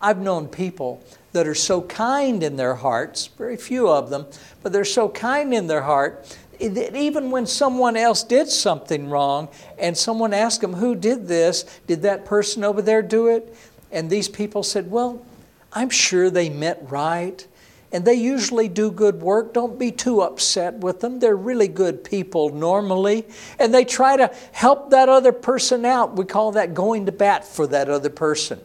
[0.01, 4.27] I've known people that are so kind in their hearts, very few of them,
[4.63, 9.49] but they're so kind in their heart that even when someone else did something wrong
[9.79, 11.65] and someone asked them, Who did this?
[11.87, 13.57] Did that person over there do it?
[13.91, 15.25] And these people said, Well,
[15.73, 17.47] I'm sure they meant right.
[17.95, 19.55] And they usually do good work.
[19.55, 21.21] Don't be too upset with them.
[21.21, 23.25] They're really good people normally.
[23.61, 26.17] And they try to help that other person out.
[26.17, 28.61] We call that going to bat for that other person.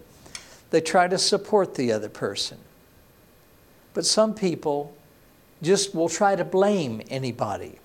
[0.71, 2.57] They try to support the other person.
[3.93, 4.95] But some people
[5.61, 7.77] just will try to blame anybody.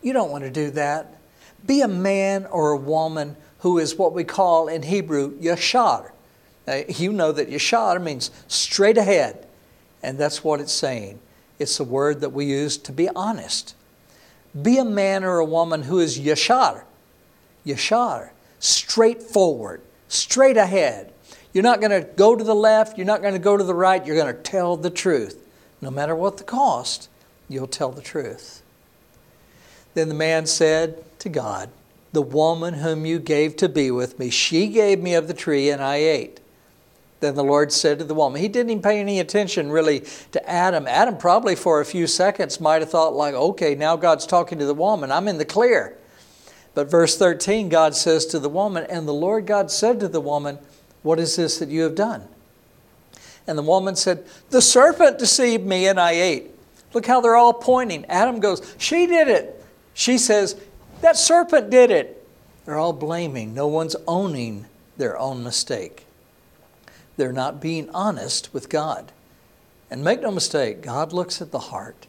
[0.00, 1.20] You don't want to do that.
[1.66, 6.12] Be a man or a woman who is what we call in Hebrew yashar.
[6.66, 9.46] Now, you know that yashar means straight ahead,
[10.02, 11.20] and that's what it's saying.
[11.58, 13.74] It's a word that we use to be honest.
[14.60, 16.84] Be a man or a woman who is yashar,
[17.66, 21.12] yashar, straightforward, straight ahead.
[21.52, 23.74] You're not going to go to the left, you're not going to go to the
[23.74, 25.44] right, you're going to tell the truth.
[25.80, 27.08] No matter what the cost,
[27.48, 28.62] you'll tell the truth.
[29.94, 31.70] Then the man said to God,
[32.12, 35.70] The woman whom you gave to be with me, she gave me of the tree,
[35.70, 36.40] and I ate.
[37.20, 40.48] Then the Lord said to the woman, He didn't even pay any attention really to
[40.48, 40.86] Adam.
[40.86, 44.66] Adam probably for a few seconds might have thought, like, okay, now God's talking to
[44.66, 45.10] the woman.
[45.10, 45.96] I'm in the clear.
[46.74, 50.20] But verse 13, God says to the woman, And the Lord God said to the
[50.20, 50.58] woman,
[51.02, 52.28] What is this that you have done?
[53.48, 56.50] And the woman said, The serpent deceived me and I ate.
[56.94, 58.04] Look how they're all pointing.
[58.06, 59.64] Adam goes, She did it.
[59.92, 60.54] She says,
[61.00, 62.26] That serpent did it.
[62.64, 63.54] They're all blaming.
[63.54, 64.66] No one's owning
[64.98, 66.04] their own mistake.
[67.18, 69.12] They're not being honest with God.
[69.90, 72.06] And make no mistake, God looks at the heart.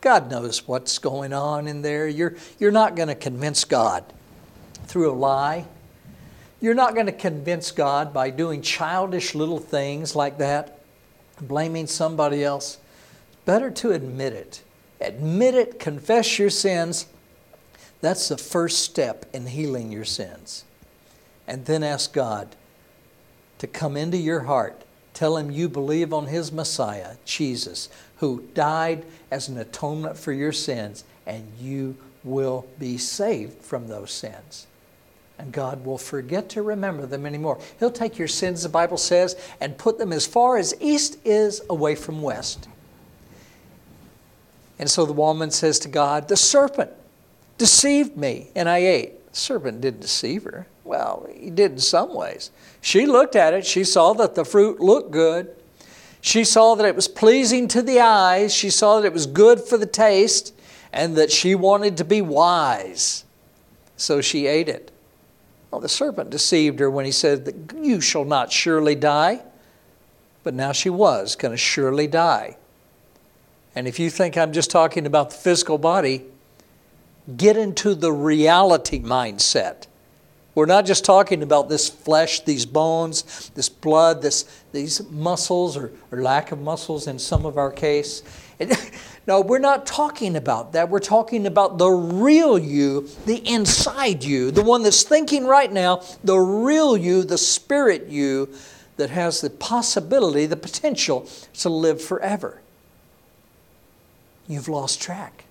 [0.00, 2.08] God knows what's going on in there.
[2.08, 4.04] You're, you're not going to convince God
[4.86, 5.66] through a lie
[6.60, 10.80] you're not going to convince God by doing childish little things like that,
[11.40, 12.78] blaming somebody else.
[13.44, 14.62] Better to admit it.
[15.00, 17.06] Admit it, confess your sins.
[18.00, 20.64] That's the first step in healing your sins.
[21.46, 22.56] And then ask God
[23.58, 24.82] to come into your heart.
[25.14, 30.52] Tell Him you believe on His Messiah, Jesus, who died as an atonement for your
[30.52, 34.66] sins, and you will be saved from those sins
[35.38, 37.58] and God will forget to remember them anymore.
[37.78, 41.62] He'll take your sins, the Bible says, and put them as far as east is
[41.70, 42.68] away from west.
[44.78, 46.90] And so the woman says to God, The serpent
[47.56, 49.32] deceived me, and I ate.
[49.32, 50.66] The serpent didn't deceive her.
[50.88, 52.50] Well, he did in some ways.
[52.80, 55.54] She looked at it, she saw that the fruit looked good.
[56.22, 59.60] She saw that it was pleasing to the eyes, she saw that it was good
[59.60, 60.54] for the taste,
[60.90, 63.24] and that she wanted to be wise.
[63.98, 64.90] So she ate it.
[65.70, 69.42] Well, the serpent deceived her when he said that you shall not surely die.
[70.42, 72.56] But now she was going to surely die.
[73.74, 76.24] And if you think I'm just talking about the physical body,
[77.36, 79.86] get into the reality mindset.
[80.58, 85.92] We're not just talking about this flesh, these bones, this blood, this, these muscles, or,
[86.10, 88.22] or lack of muscles in some of our case.
[88.58, 88.76] It,
[89.28, 90.88] No, we're not talking about that.
[90.88, 96.02] We're talking about the real you, the inside you, the one that's thinking right now,
[96.24, 98.48] the real you, the spirit you
[98.96, 101.28] that has the possibility, the potential
[101.58, 102.62] to live forever.
[104.48, 105.44] You've lost track.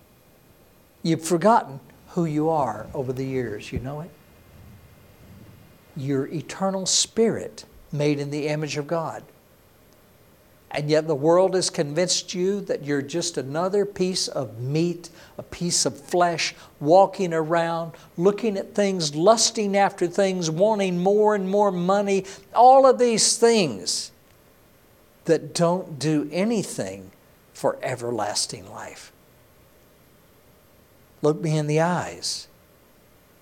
[1.03, 1.80] You've forgotten
[2.10, 3.72] who you are over the years.
[3.72, 4.10] You know it?
[5.98, 9.24] Your eternal spirit made in the image of God.
[10.70, 15.43] And yet the world has convinced you that you're just another piece of meat, a
[15.43, 21.72] piece of flesh, walking around, looking at things, lusting after things, wanting more and more
[21.72, 24.12] money, all of these things
[25.26, 27.12] that don't do anything
[27.54, 29.12] for everlasting life.
[31.22, 32.48] Look me in the eyes.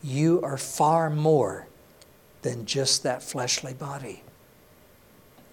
[0.04, 1.68] You are far more
[2.46, 4.22] than just that fleshly body.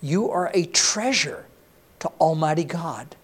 [0.02, 1.46] You are a treasure
[2.00, 3.16] to Almighty God.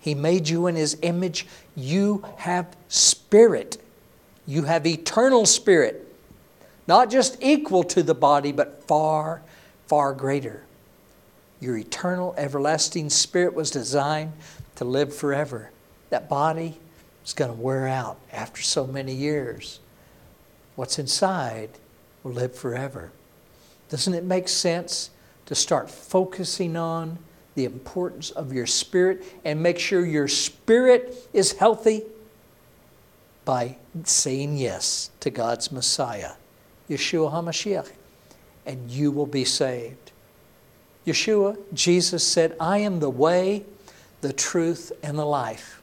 [0.00, 1.46] He made you in His image.
[1.74, 3.76] You have spirit.
[4.46, 6.10] You have eternal spirit.
[6.88, 9.42] Not just equal to the body, but far,
[9.86, 10.62] far greater.
[11.60, 14.32] Your eternal, everlasting spirit was designed
[14.76, 15.70] to live forever.
[16.08, 16.78] That body
[17.26, 19.80] is going to wear out after so many years.
[20.76, 21.68] What's inside
[22.26, 23.12] will live forever.
[23.88, 25.10] Doesn't it make sense
[25.46, 27.18] to start focusing on
[27.54, 32.02] the importance of your spirit and make sure your spirit is healthy
[33.44, 36.32] by saying yes to God's Messiah,
[36.90, 37.92] Yeshua HaMashiach,
[38.66, 40.10] and you will be saved.
[41.06, 43.64] Yeshua, Jesus said, I am the way,
[44.20, 45.80] the truth, and the life.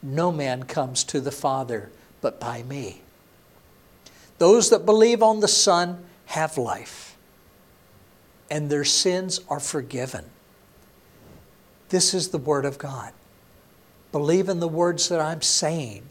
[0.00, 1.90] No man comes to the Father
[2.20, 3.02] but by me.
[4.38, 7.16] Those that believe on the Son have life,
[8.50, 10.24] and their sins are forgiven.
[11.88, 13.12] This is the Word of God.
[14.12, 16.02] Believe in the words that I'm saying.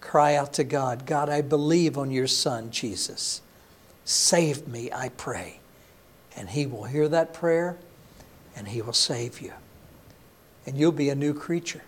[0.00, 3.42] Cry out to God God, I believe on your Son, Jesus.
[4.04, 5.60] Save me, I pray.
[6.36, 7.76] And He will hear that prayer
[8.56, 9.52] and He will save you.
[10.66, 11.82] And you'll be a new creature.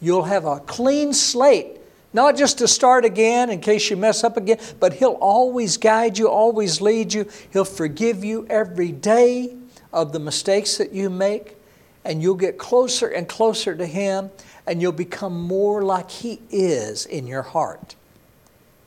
[0.00, 1.78] You'll have a clean slate,
[2.16, 6.18] not just to start again in case you mess up again, but He'll always guide
[6.18, 7.28] you, always lead you.
[7.52, 9.54] He'll forgive you every day
[9.92, 11.56] of the mistakes that you make
[12.06, 14.30] and you'll get closer and closer to Him,
[14.66, 17.96] and you'll become more like He is in your heart.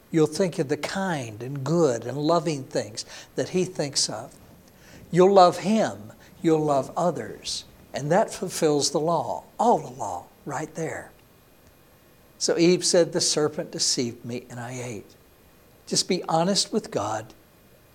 [0.09, 3.05] You'll think of the kind and good and loving things
[3.35, 4.33] that He thinks of.
[5.11, 10.73] You'll love Him, you'll love others, and that fulfills the law, all the law, right
[10.75, 11.11] there.
[12.39, 15.15] So Eve said, The serpent deceived me, and I ate.
[15.85, 17.33] Just be honest with God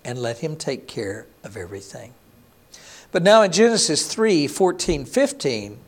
[0.05, 2.13] and let Him take care of everything.
[3.11, 5.79] But now in Genesis 3 14, 15,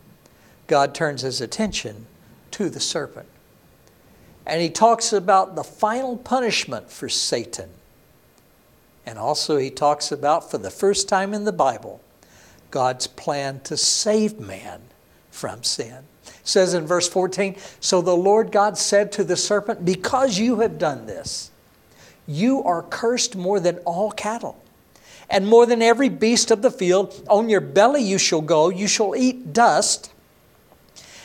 [0.68, 2.08] God turns his attention
[2.51, 3.28] to the serpent.
[4.45, 7.70] And he talks about the final punishment for Satan.
[9.05, 12.01] And also, he talks about, for the first time in the Bible,
[12.72, 14.82] God's plan to save man
[15.32, 16.03] from sin.
[16.28, 20.59] It says in verse 14 So the Lord God said to the serpent, Because you
[20.59, 21.51] have done this,
[22.28, 24.61] you are cursed more than all cattle
[25.30, 27.23] and more than every beast of the field.
[27.30, 30.11] On your belly you shall go, you shall eat dust,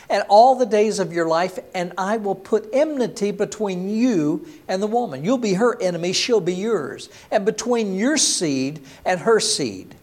[0.08, 4.82] and all the days of your life, and I will put enmity between you and
[4.82, 5.24] the woman.
[5.24, 9.94] You'll be her enemy, she'll be yours, and between your seed and her seed.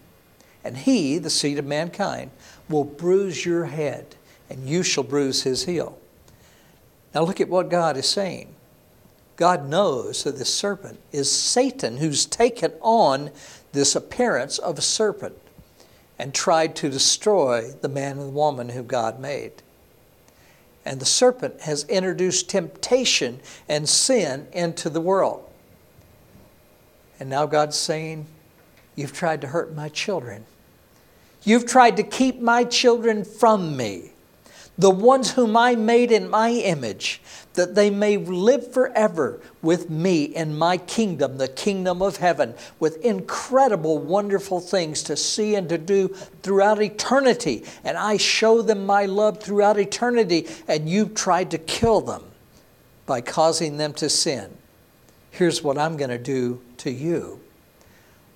[0.63, 2.31] And he, the seed of mankind,
[2.69, 4.15] will bruise your head,
[4.49, 5.97] and you shall bruise his heel.
[7.13, 8.55] Now look at what God is saying.
[9.35, 13.31] God knows that this serpent is Satan who's taken on
[13.71, 15.37] this appearance of a serpent
[16.17, 19.53] and tried to destroy the man and the woman who God made.
[20.85, 23.39] And the serpent has introduced temptation
[23.69, 25.47] and sin into the world.
[27.19, 28.25] And now God's saying,
[28.95, 30.43] You've tried to hurt my children.
[31.43, 34.11] You've tried to keep my children from me
[34.79, 37.21] the ones whom I made in my image,
[37.55, 43.03] that they may live forever with me in my kingdom, the kingdom of heaven, with
[43.03, 46.07] incredible, wonderful things to see and to do
[46.43, 47.65] throughout eternity.
[47.83, 52.23] And I show them my love throughout eternity, and you've tried to kill them
[53.05, 54.55] by causing them to sin.
[55.29, 57.41] Here's what I'm going to do to you.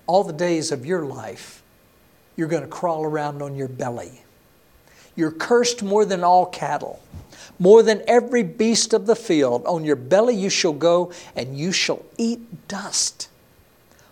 [0.06, 1.62] All the days of your life,
[2.36, 4.23] you're going to crawl around on your belly
[5.16, 7.00] you're cursed more than all cattle,
[7.58, 9.64] more than every beast of the field.
[9.66, 13.28] On your belly you shall go, and you shall eat dust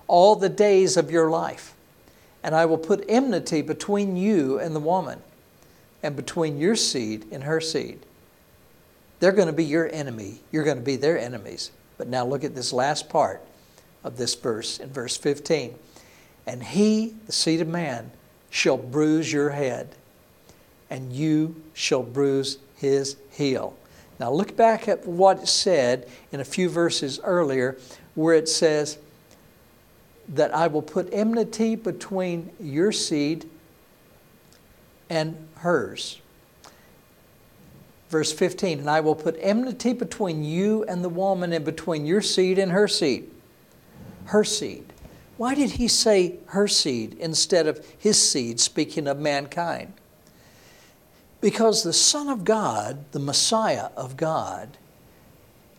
[0.07, 1.75] all the days of your life.
[2.43, 5.21] And I will put enmity between you and the woman,
[6.03, 8.01] and between your seed and her seed.
[9.21, 10.41] They're going to be your enemy.
[10.51, 11.71] You're going to be their enemies.
[11.97, 13.41] But now look at this last part
[14.03, 15.77] of this verse in verse 15.
[16.45, 18.11] And he, the seed of man,
[18.51, 19.95] shall bruise your head,
[20.93, 23.75] and you shall bruise his heel.
[24.21, 27.79] Now look back at what it said in a few verses earlier,
[28.15, 28.99] where it says
[30.29, 33.49] that I will put enmity between your seed
[35.09, 36.21] and hers.
[38.11, 42.21] Verse 15, and I will put enmity between you and the woman, and between your
[42.21, 43.31] seed and her seed.
[44.27, 44.93] Her seed.
[45.39, 49.95] Why did he say her seed instead of his seed, speaking of mankind?
[51.43, 54.79] Because the Son of God, the Messiah of God,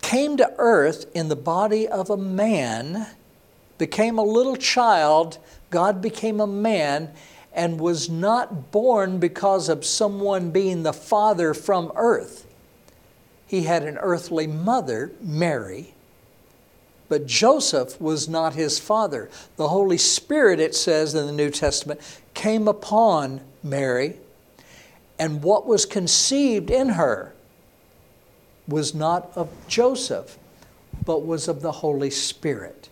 [0.02, 3.06] came to earth in the body of a man,
[3.78, 5.38] became a little child,
[5.70, 7.10] God became a man,
[7.54, 12.46] and was not born because of someone being the father from earth.
[13.46, 15.94] He had an earthly mother, Mary,
[17.08, 19.30] but Joseph was not his father.
[19.56, 22.00] The Holy Spirit, it says in the New Testament,
[22.34, 24.18] came upon Mary
[25.24, 27.32] and what was conceived in her
[28.68, 30.36] was not of Joseph,
[31.02, 32.90] but was of the Holy Spirit.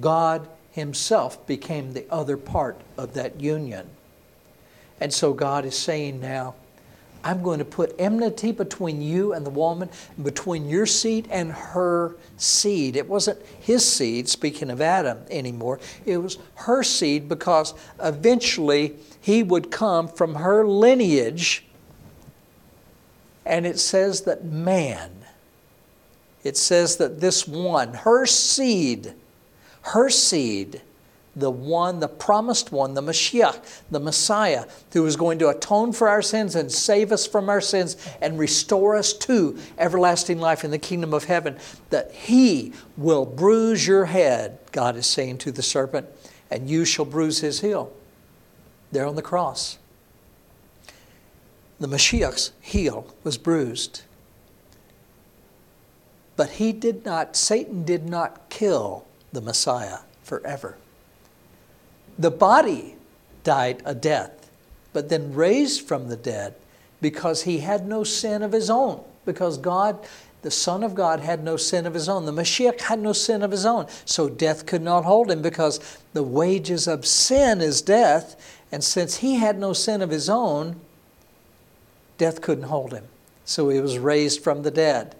[0.00, 3.90] God Himself became the other part of that union.
[5.00, 6.56] And so God is saying now,
[7.22, 9.90] I'm going to put enmity between you and the woman,
[10.22, 12.96] between your seed and her seed.
[12.96, 15.80] It wasn't his seed, speaking of Adam, anymore.
[16.06, 21.64] It was her seed because eventually he would come from her lineage.
[23.44, 25.10] And it says that man,
[26.42, 29.14] it says that this one, her seed,
[29.82, 30.80] her seed,
[31.36, 36.08] the one, the promised one, the Mashiach, the Messiah, who is going to atone for
[36.08, 40.70] our sins and save us from our sins and restore us to everlasting life in
[40.70, 41.56] the kingdom of heaven,
[41.90, 46.08] that he will bruise your head, God is saying to the serpent,
[46.50, 47.92] and you shall bruise his heel.
[48.90, 49.78] There on the cross.
[51.78, 54.02] The Mashiach's heel was bruised.
[56.36, 60.76] But he did not, Satan did not kill the Messiah forever.
[62.20, 62.96] The body
[63.44, 64.50] died a death,
[64.92, 66.54] but then raised from the dead
[67.00, 70.06] because he had no sin of his own, because God,
[70.42, 72.26] the Son of God, had no sin of his own.
[72.26, 75.80] The Mashiach had no sin of his own, so death could not hold him because
[76.12, 78.36] the wages of sin is death,
[78.70, 80.78] and since he had no sin of his own,
[82.18, 83.06] death couldn't hold him.
[83.46, 85.16] So he was raised from the dead.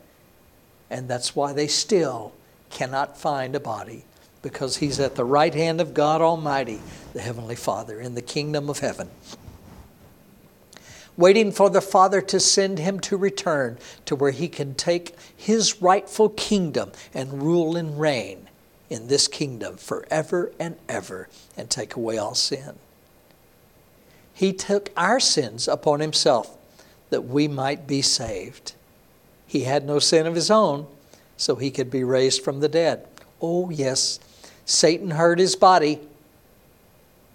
[0.90, 2.34] And that's why they still
[2.68, 4.04] cannot find a body
[4.42, 6.80] because he's at the right hand of God Almighty,
[7.12, 9.10] the Heavenly Father, in the kingdom of heaven.
[11.16, 13.76] Waiting for the Father to send him to return
[14.06, 18.48] to where he can take his rightful kingdom and rule and reign
[18.88, 22.76] in this kingdom forever and ever and take away all sin.
[24.32, 26.56] He took our sins upon himself
[27.10, 28.72] that we might be saved.
[29.46, 30.86] He had no sin of his own,
[31.36, 33.06] so he could be raised from the dead.
[33.42, 34.18] Oh, yes,
[34.70, 35.98] Satan hurt his body,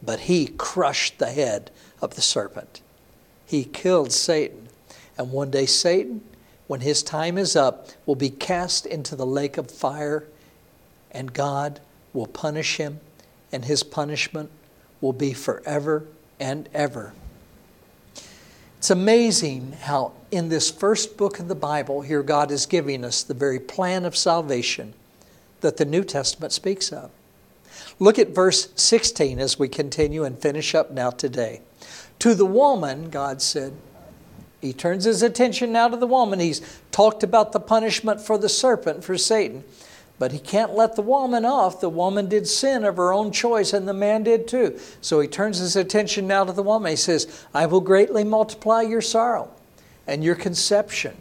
[0.01, 1.69] but he crushed the head
[2.01, 2.81] of the serpent.
[3.45, 4.69] He killed Satan.
[5.17, 6.21] And one day, Satan,
[6.67, 10.23] when his time is up, will be cast into the lake of fire,
[11.11, 11.81] and God
[12.13, 13.01] will punish him,
[13.51, 14.49] and his punishment
[15.01, 16.05] will be forever
[16.39, 17.11] and ever.
[18.77, 23.23] It's amazing how, in this first book of the Bible, here God is giving us
[23.23, 24.93] the very plan of salvation
[25.59, 27.11] that the New Testament speaks of.
[27.99, 31.61] Look at verse 16 as we continue and finish up now today.
[32.19, 33.73] To the woman, God said,
[34.61, 36.39] He turns his attention now to the woman.
[36.39, 36.61] He's
[36.91, 39.63] talked about the punishment for the serpent, for Satan.
[40.17, 41.81] But he can't let the woman off.
[41.81, 44.79] The woman did sin of her own choice, and the man did too.
[45.01, 46.91] So he turns his attention now to the woman.
[46.91, 49.51] He says, I will greatly multiply your sorrow
[50.07, 51.17] and your conception.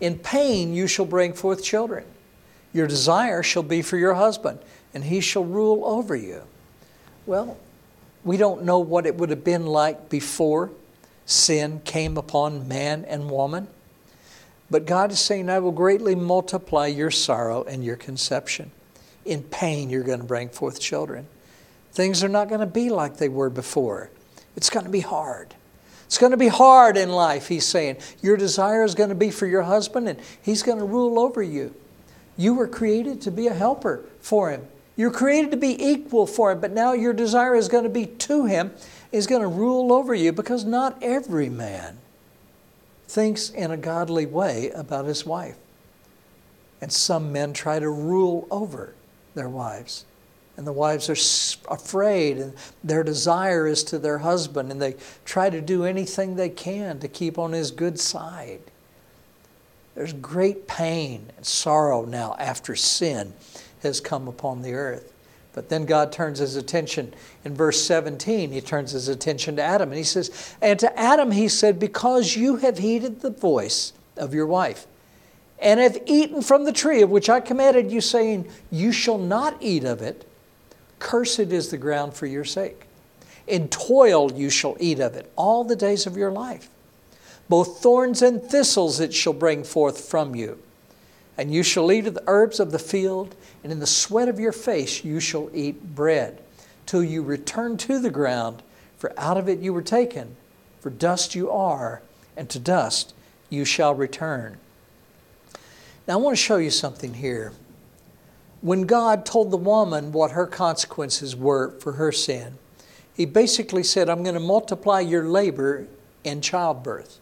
[0.00, 2.04] In pain you shall bring forth children.
[2.72, 4.58] Your desire shall be for your husband,
[4.94, 6.42] and he shall rule over you.
[7.26, 7.58] Well,
[8.24, 10.70] we don't know what it would have been like before
[11.26, 13.68] sin came upon man and woman.
[14.70, 18.70] But God is saying, I will greatly multiply your sorrow and your conception.
[19.24, 21.26] In pain, you're going to bring forth children.
[21.92, 24.10] Things are not going to be like they were before.
[24.56, 25.54] It's going to be hard.
[26.06, 27.96] It's going to be hard in life, he's saying.
[28.20, 31.42] Your desire is going to be for your husband, and he's going to rule over
[31.42, 31.74] you.
[32.36, 34.66] You were created to be a helper for him.
[34.96, 38.06] You're created to be equal for Him, but now your desire is going to be
[38.06, 38.72] to Him,
[39.10, 41.98] is going to rule over you because not every man
[43.08, 45.56] thinks in a godly way about his wife.
[46.80, 48.94] And some men try to rule over
[49.34, 50.04] their wives.
[50.56, 55.50] And the wives are afraid, and their desire is to their husband, and they try
[55.50, 58.60] to do anything they can to keep on his good side.
[59.94, 63.32] There's great pain and sorrow now after sin
[63.84, 65.12] has come upon the earth.
[65.54, 67.14] But then God turns his attention
[67.44, 71.30] in verse 17, he turns his attention to Adam and he says, And to Adam
[71.30, 74.86] he said, Because you have heeded the voice of your wife,
[75.60, 79.56] and have eaten from the tree of which I commanded you, saying, You shall not
[79.60, 80.28] eat of it,
[80.98, 82.86] cursed is the ground for your sake.
[83.46, 86.68] In toil you shall eat of it all the days of your life.
[87.48, 90.58] Both thorns and thistles it shall bring forth from you.
[91.36, 94.38] And you shall eat of the herbs of the field and in the sweat of
[94.38, 96.40] your face you shall eat bread,
[96.86, 98.62] till you return to the ground,
[98.98, 100.36] for out of it you were taken.
[100.80, 102.02] For dust you are,
[102.36, 103.14] and to dust
[103.48, 104.58] you shall return.
[106.06, 107.52] Now, I want to show you something here.
[108.60, 112.58] When God told the woman what her consequences were for her sin,
[113.14, 115.86] He basically said, I'm going to multiply your labor
[116.22, 117.18] in childbirth.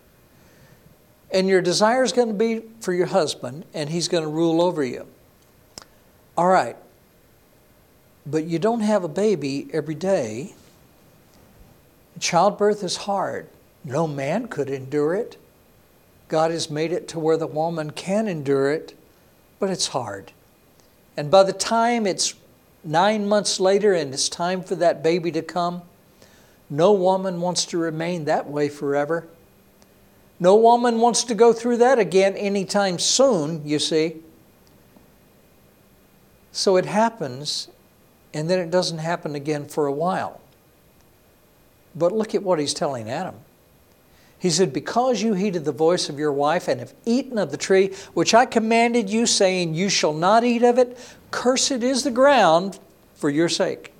[1.32, 4.60] And your desire is going to be for your husband, and he's going to rule
[4.60, 5.06] over you.
[6.36, 6.76] All right.
[8.26, 10.54] But you don't have a baby every day.
[12.20, 13.48] Childbirth is hard.
[13.82, 15.38] No man could endure it.
[16.28, 18.94] God has made it to where the woman can endure it,
[19.58, 20.32] but it's hard.
[21.16, 22.34] And by the time it's
[22.84, 25.82] nine months later and it's time for that baby to come,
[26.70, 29.26] no woman wants to remain that way forever.
[30.42, 34.16] No woman wants to go through that again anytime soon, you see.
[36.50, 37.68] So it happens,
[38.34, 40.40] and then it doesn't happen again for a while.
[41.94, 43.36] But look at what he's telling Adam.
[44.36, 47.56] He said, Because you heeded the voice of your wife and have eaten of the
[47.56, 50.98] tree which I commanded you, saying, You shall not eat of it,
[51.30, 52.80] cursed is the ground
[53.14, 53.92] for your sake.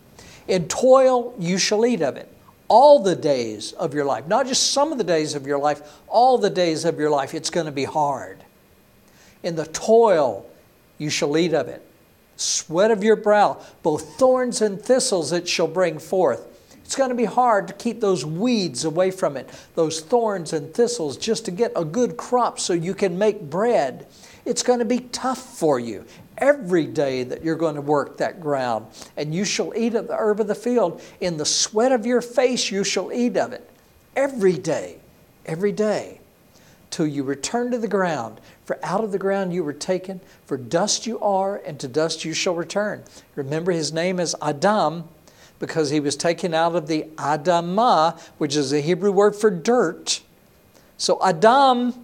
[0.48, 2.31] In toil you shall eat of it
[2.72, 5.82] all the days of your life, not just some of the days of your life,
[6.08, 7.34] all the days of your life.
[7.34, 8.38] It's going to be hard.
[9.42, 10.46] In the toil
[10.96, 11.86] you shall eat of it
[12.36, 16.48] sweat of your brow, both thorns and thistles it shall bring forth.
[16.82, 20.72] It's going to be hard to keep those weeds away from it, those thorns and
[20.72, 24.06] thistles, just to get a good crop so you can make bread.
[24.46, 26.06] It's going to be tough for you
[26.42, 28.84] every day that you're going to work that ground.
[29.16, 31.00] And you shall eat of the herb of the field.
[31.20, 33.70] In the sweat of your face you shall eat of it.
[34.16, 34.98] Every day,
[35.46, 36.20] every day,
[36.90, 38.40] till you return to the ground.
[38.64, 42.24] For out of the ground you were taken, for dust you are, and to dust
[42.24, 43.04] you shall return.
[43.36, 45.04] Remember, his name is Adam
[45.60, 50.20] because he was taken out of the Adamah, which is a Hebrew word for dirt.
[50.96, 51.94] So Adam,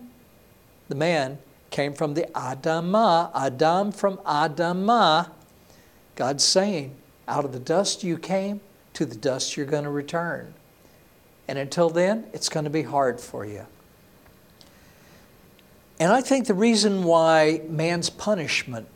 [0.89, 1.39] the man,
[1.71, 3.31] came from the Adamah.
[3.35, 5.31] Adam from Adamah.
[6.17, 6.97] God's saying,
[7.27, 8.61] out of the dust you came,
[8.95, 10.55] to the dust you're going to return.
[11.47, 13.67] And until then, it's going to be hard for you.
[16.01, 18.89] And I think the reason why man's punishment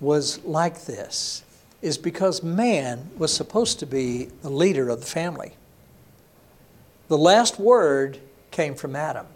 [0.00, 1.42] was like this
[1.80, 5.52] is because man was supposed to be the leader of the family.
[7.08, 8.18] The last word
[8.50, 9.26] came from Adam.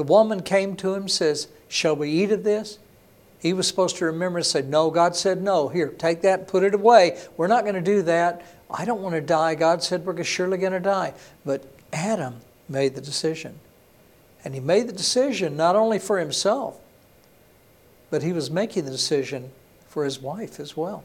[0.00, 2.78] The woman came to him says, Shall we eat of this?
[3.38, 5.68] He was supposed to remember and say, No, God said no.
[5.68, 7.18] Here, take that put it away.
[7.36, 8.42] We're not going to do that.
[8.70, 9.56] I don't want to die.
[9.56, 11.12] God said we're surely going to die.
[11.44, 12.36] But Adam
[12.66, 13.60] made the decision.
[14.42, 16.80] And he made the decision not only for himself,
[18.08, 19.50] but he was making the decision
[19.86, 21.04] for his wife as well,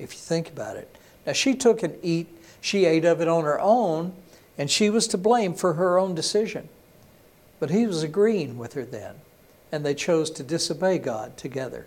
[0.00, 0.92] if you think about it.
[1.24, 2.26] Now, she took and eat,
[2.60, 4.12] she ate of it on her own,
[4.58, 6.68] and she was to blame for her own decision.
[7.62, 9.20] But he was agreeing with her then,
[9.70, 11.86] and they chose to disobey God together.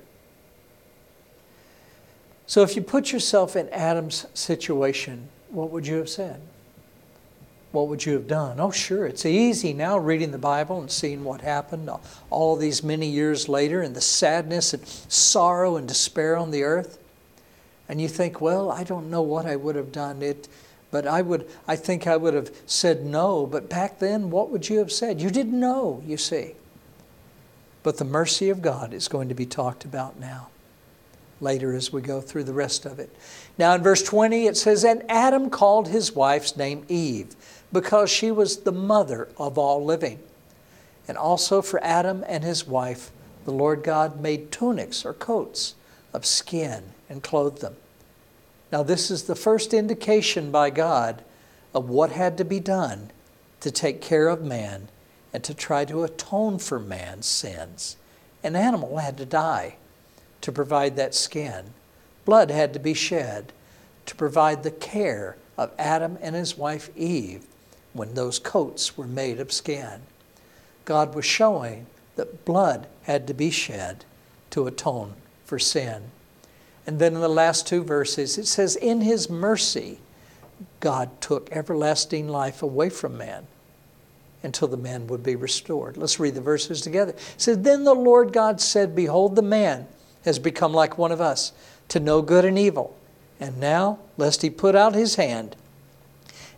[2.47, 6.39] So, if you put yourself in Adam's situation, what would you have said?
[7.73, 8.57] what would you have done?
[8.57, 11.89] Oh, sure, it's easy now reading the Bible and seeing what happened
[12.29, 16.99] all these many years later and the sadness and sorrow and despair on the earth.
[17.89, 20.21] And you think, well, I don't know what I would have done.
[20.21, 20.47] It,
[20.95, 23.45] but I would, I think I would have said no.
[23.45, 25.19] But back then, what would you have said?
[25.19, 26.53] You didn't know, you see.
[27.83, 30.47] But the mercy of God is going to be talked about now,
[31.41, 33.13] later as we go through the rest of it.
[33.57, 37.35] Now, in verse 20, it says, And Adam called his wife's name Eve
[37.73, 40.19] because she was the mother of all living.
[41.09, 43.11] And also for Adam and his wife,
[43.43, 45.75] the Lord God made tunics or coats
[46.13, 47.75] of skin and clothed them.
[48.75, 51.23] Now, this is the first indication by God
[51.73, 53.09] of what had to be done
[53.61, 54.89] to take care of man
[55.31, 57.95] and to try to atone for man's sins.
[58.43, 59.77] An animal had to die
[60.41, 61.67] to provide that skin.
[62.25, 63.53] Blood had to be shed
[64.07, 67.45] to provide the care of Adam and his wife Eve
[67.93, 70.01] when those coats were made of skin.
[70.83, 71.85] God was showing
[72.17, 74.03] that blood had to be shed
[74.49, 75.13] to atone
[75.45, 76.11] for sin.
[76.87, 79.99] And then in the last two verses, it says, In his mercy,
[80.79, 83.47] God took everlasting life away from man
[84.43, 85.97] until the man would be restored.
[85.97, 87.13] Let's read the verses together.
[87.13, 89.87] It says, Then the Lord God said, Behold, the man
[90.23, 91.51] has become like one of us,
[91.89, 92.95] to know good and evil.
[93.39, 95.55] And now, lest he put out his hand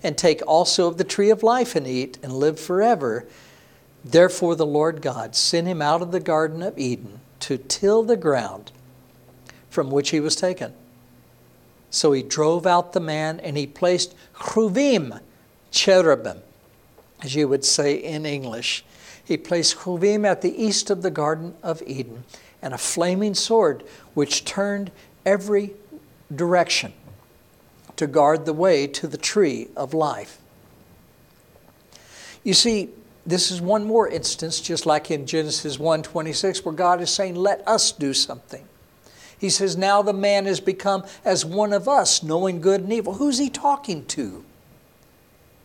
[0.04, 3.26] and take also of the tree of life and eat and live forever,
[4.04, 8.18] therefore the Lord God sent him out of the Garden of Eden to till the
[8.18, 8.72] ground
[9.78, 10.74] from which he was taken.
[11.92, 15.20] So he drove out the man and he placed chruvim,
[15.70, 16.40] cherubim,
[17.22, 18.84] as you would say in English.
[19.24, 22.24] He placed chruvim at the east of the Garden of Eden
[22.60, 23.84] and a flaming sword
[24.16, 24.90] which turned
[25.28, 25.76] every
[26.36, 26.92] direction
[27.98, 30.40] to guard the way to the tree of life.
[32.44, 32.90] You see,
[33.28, 37.62] this is one more instance, just like in Genesis 1:26, where God is saying, Let
[37.68, 38.68] us do something.
[39.40, 43.16] He says, Now the man has become as one of us, knowing good and evil.
[43.16, 44.44] Who's he talking to?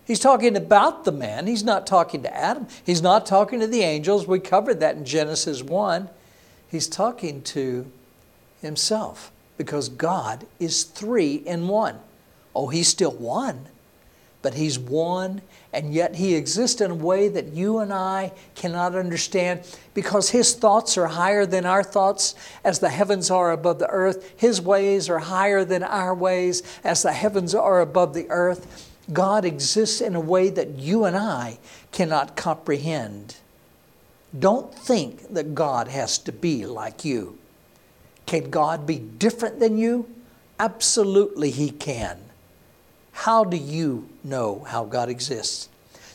[0.04, 1.46] He's talking about the man.
[1.46, 2.66] He's not talking to Adam.
[2.84, 4.26] He's not talking to the angels.
[4.26, 6.10] We covered that in Genesis 1.
[6.68, 7.90] He's talking to
[8.60, 11.98] himself because God is three in one.
[12.54, 13.68] Oh, he's still one,
[14.42, 15.40] but he's one,
[15.72, 19.60] and yet he exists in a way that you and I cannot understand
[19.94, 22.34] because his thoughts are higher than our thoughts
[22.64, 24.34] as the heavens are above the earth.
[24.36, 28.90] His ways are higher than our ways as the heavens are above the earth.
[29.12, 31.58] God exists in a way that you and I
[31.90, 33.36] cannot comprehend.
[34.38, 37.38] Don't think that God has to be like you.
[38.26, 40.08] Can God be different than you?
[40.58, 42.18] Absolutely, He can.
[43.12, 45.68] How do you know how God exists?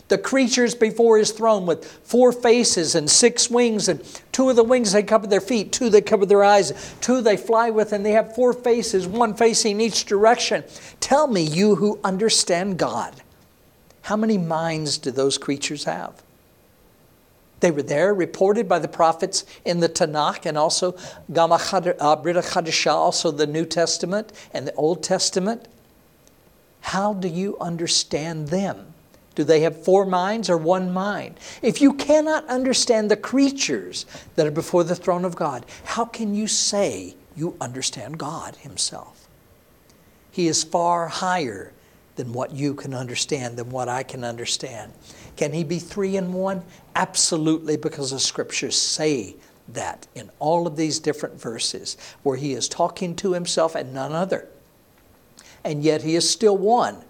[0.08, 4.64] The creatures before His throne with four faces and six wings, and two of the
[4.64, 8.04] wings they cover their feet, two they cover their eyes, two they fly with, and
[8.04, 10.64] they have four faces, one facing each direction.
[11.00, 13.14] Tell me, you who understand God,
[14.02, 16.22] how many minds do those creatures have?
[17.60, 22.92] They were there, reported by the prophets in the Tanakh and also uh, Brit Chadashah,
[22.92, 25.66] also the New Testament and the Old Testament.
[26.80, 28.94] How do you understand them?
[29.34, 31.38] Do they have four minds or one mind?
[31.62, 34.04] If you cannot understand the creatures
[34.34, 39.28] that are before the throne of God, how can you say you understand God Himself?
[40.32, 41.72] He is far higher
[42.16, 44.92] than what you can understand, than what I can understand.
[45.36, 46.64] Can he be three in one?
[46.96, 49.36] Absolutely, because the scriptures say
[49.68, 54.12] that in all of these different verses where he is talking to himself and none
[54.12, 54.48] other.
[55.68, 57.04] And yet he is still one.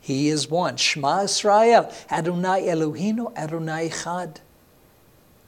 [0.00, 0.78] He is one.
[0.78, 4.38] Shema Israel, Adonai Elohim, Adonai Echad.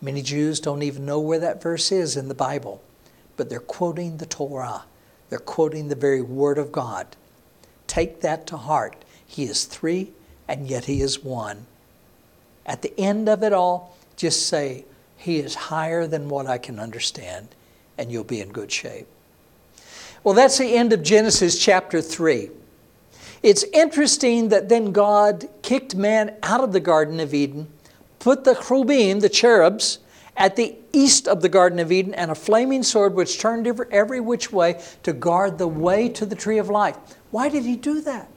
[0.03, 2.82] Many Jews don't even know where that verse is in the Bible,
[3.39, 4.84] but they're quoting the Torah.
[5.30, 7.07] They're quoting the very Word of God.
[7.87, 9.03] Take that to heart.
[9.26, 10.12] He is three,
[10.47, 11.64] and yet He is one.
[12.66, 14.84] At the end of it all, just say,
[15.16, 17.49] He is higher than what I can understand,
[17.97, 19.09] and you'll be in good shape.
[20.26, 22.50] Well, that's the end of Genesis chapter 3.
[23.44, 27.68] It's interesting that then God kicked man out of the Garden of Eden,
[28.18, 30.00] put the cherubim, the cherubs,
[30.36, 34.18] at the east of the Garden of Eden, and a flaming sword which turned every
[34.18, 36.96] which way to guard the way to the tree of life.
[37.30, 38.28] Why did he do that?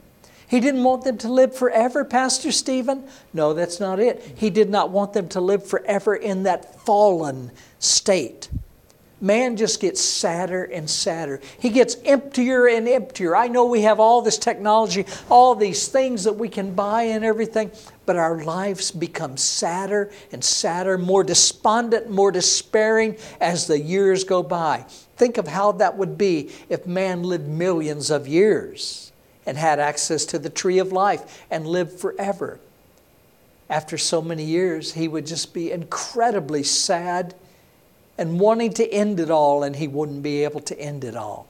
[0.46, 3.02] He didn't want them to live forever, Pastor Stephen.
[3.32, 4.34] No, that's not it.
[4.36, 8.48] He did not want them to live forever in that fallen state.
[9.20, 11.40] Man just gets sadder and sadder.
[11.58, 13.36] He gets emptier and emptier.
[13.36, 17.22] I know we have all this technology, all these things that we can buy and
[17.22, 17.70] everything,
[18.06, 24.42] but our lives become sadder and sadder, more despondent, more despairing as the years go
[24.42, 24.86] by.
[25.16, 29.12] Think of how that would be if man lived millions of years
[29.44, 32.58] and had access to the tree of life and lived forever.
[33.68, 37.34] After so many years, he would just be incredibly sad
[38.20, 41.48] and wanting to end it all, and he wouldn't be able to end it all.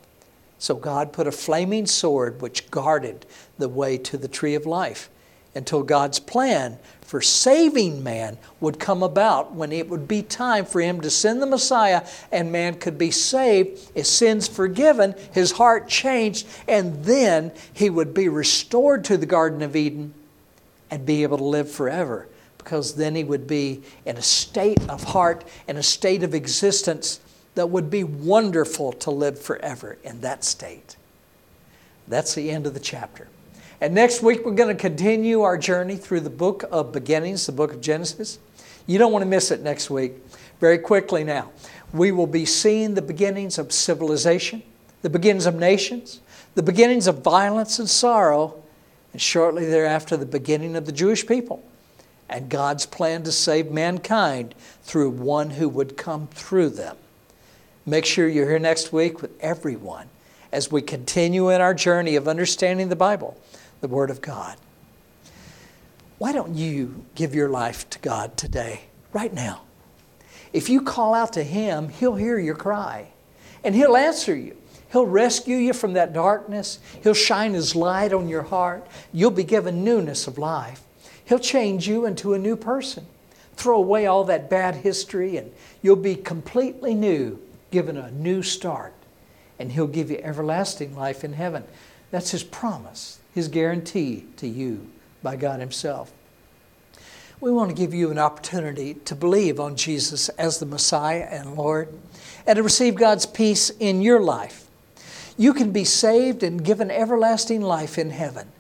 [0.61, 3.27] So God put a flaming sword which guarded
[3.59, 5.11] the way to the tree of life
[5.53, 10.81] until God's plan for saving man would come about when it would be time for
[10.81, 15.89] him to send the Messiah and man could be saved, his sins forgiven, his heart
[15.89, 20.15] changed, and then he would be restored to the Garden of Eden
[20.89, 22.29] and be able to live forever
[22.63, 27.21] because then he would be in a state of heart and a state of existence
[27.55, 30.97] that would be wonderful to live forever in that state.
[32.07, 33.29] That's the end of the chapter.
[33.81, 37.53] And next week, we're going to continue our journey through the book of beginnings, the
[37.53, 38.39] book of Genesis.
[38.87, 40.13] You don't want to miss it next week.
[40.61, 41.51] Very quickly now,
[41.93, 44.63] we will be seeing the beginnings of civilization,
[45.01, 46.21] the beginnings of nations,
[46.55, 48.63] the beginnings of violence and sorrow,
[49.13, 51.65] and shortly thereafter, the beginning of the Jewish people
[52.31, 56.97] and God's plan to save mankind through one who would come through them.
[57.85, 60.09] Make sure you're here next week with everyone
[60.53, 63.39] as we continue in our journey of understanding the Bible,
[63.81, 64.57] the Word of God.
[66.19, 69.63] Why don't you give your life to God today, right now?
[70.53, 73.09] If you call out to Him, He'll hear your cry
[73.65, 74.57] and He'll answer you.
[74.93, 76.79] He'll rescue you from that darkness.
[77.03, 78.87] He'll shine His light on your heart.
[79.13, 80.83] You'll be given newness of life.
[81.31, 83.07] He'll change you into a new person.
[83.55, 88.93] Throw away all that bad history, and you'll be completely new, given a new start.
[89.57, 91.63] And He'll give you everlasting life in heaven.
[92.11, 94.91] That's His promise, His guarantee to you
[95.23, 96.11] by God Himself.
[97.41, 101.55] We want to give you an opportunity to believe on Jesus as the Messiah and
[101.55, 101.97] Lord
[102.45, 104.67] and to receive God's peace in your life.
[105.39, 108.51] You can be saved and given everlasting life in heaven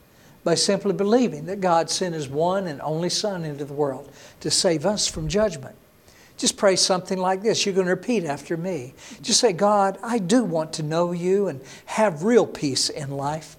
[0.44, 4.10] by simply believing that God sent His one and only Son into the world
[4.40, 5.76] to save us from judgment.
[6.36, 7.66] Just pray something like this.
[7.66, 8.94] You're going to repeat after me.
[9.20, 13.56] Just say, God, I do want to know you and have real peace in life.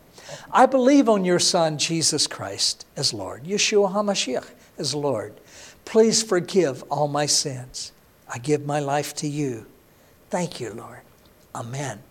[0.51, 5.39] I believe on your Son, Jesus Christ, as Lord, Yeshua HaMashiach as Lord.
[5.85, 7.91] Please forgive all my sins.
[8.27, 9.65] I give my life to you.
[10.29, 11.01] Thank you, Lord.
[11.53, 12.01] Amen.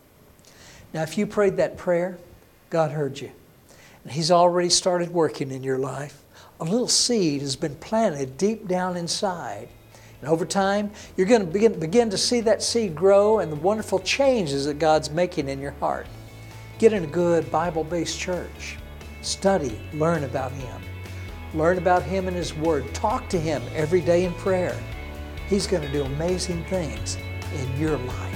[0.92, 2.18] Now, if you prayed that prayer,
[2.68, 3.32] God heard you.
[4.10, 6.22] He's already started working in your life.
[6.58, 9.68] A little seed has been planted deep down inside.
[10.20, 13.56] And over time, you're going to begin, begin to see that seed grow and the
[13.56, 16.06] wonderful changes that God's making in your heart.
[16.78, 18.76] Get in a good Bible based church.
[19.22, 20.82] Study, learn about Him.
[21.54, 22.92] Learn about Him and His Word.
[22.92, 24.76] Talk to Him every day in prayer.
[25.48, 27.16] He's going to do amazing things
[27.54, 28.29] in your life.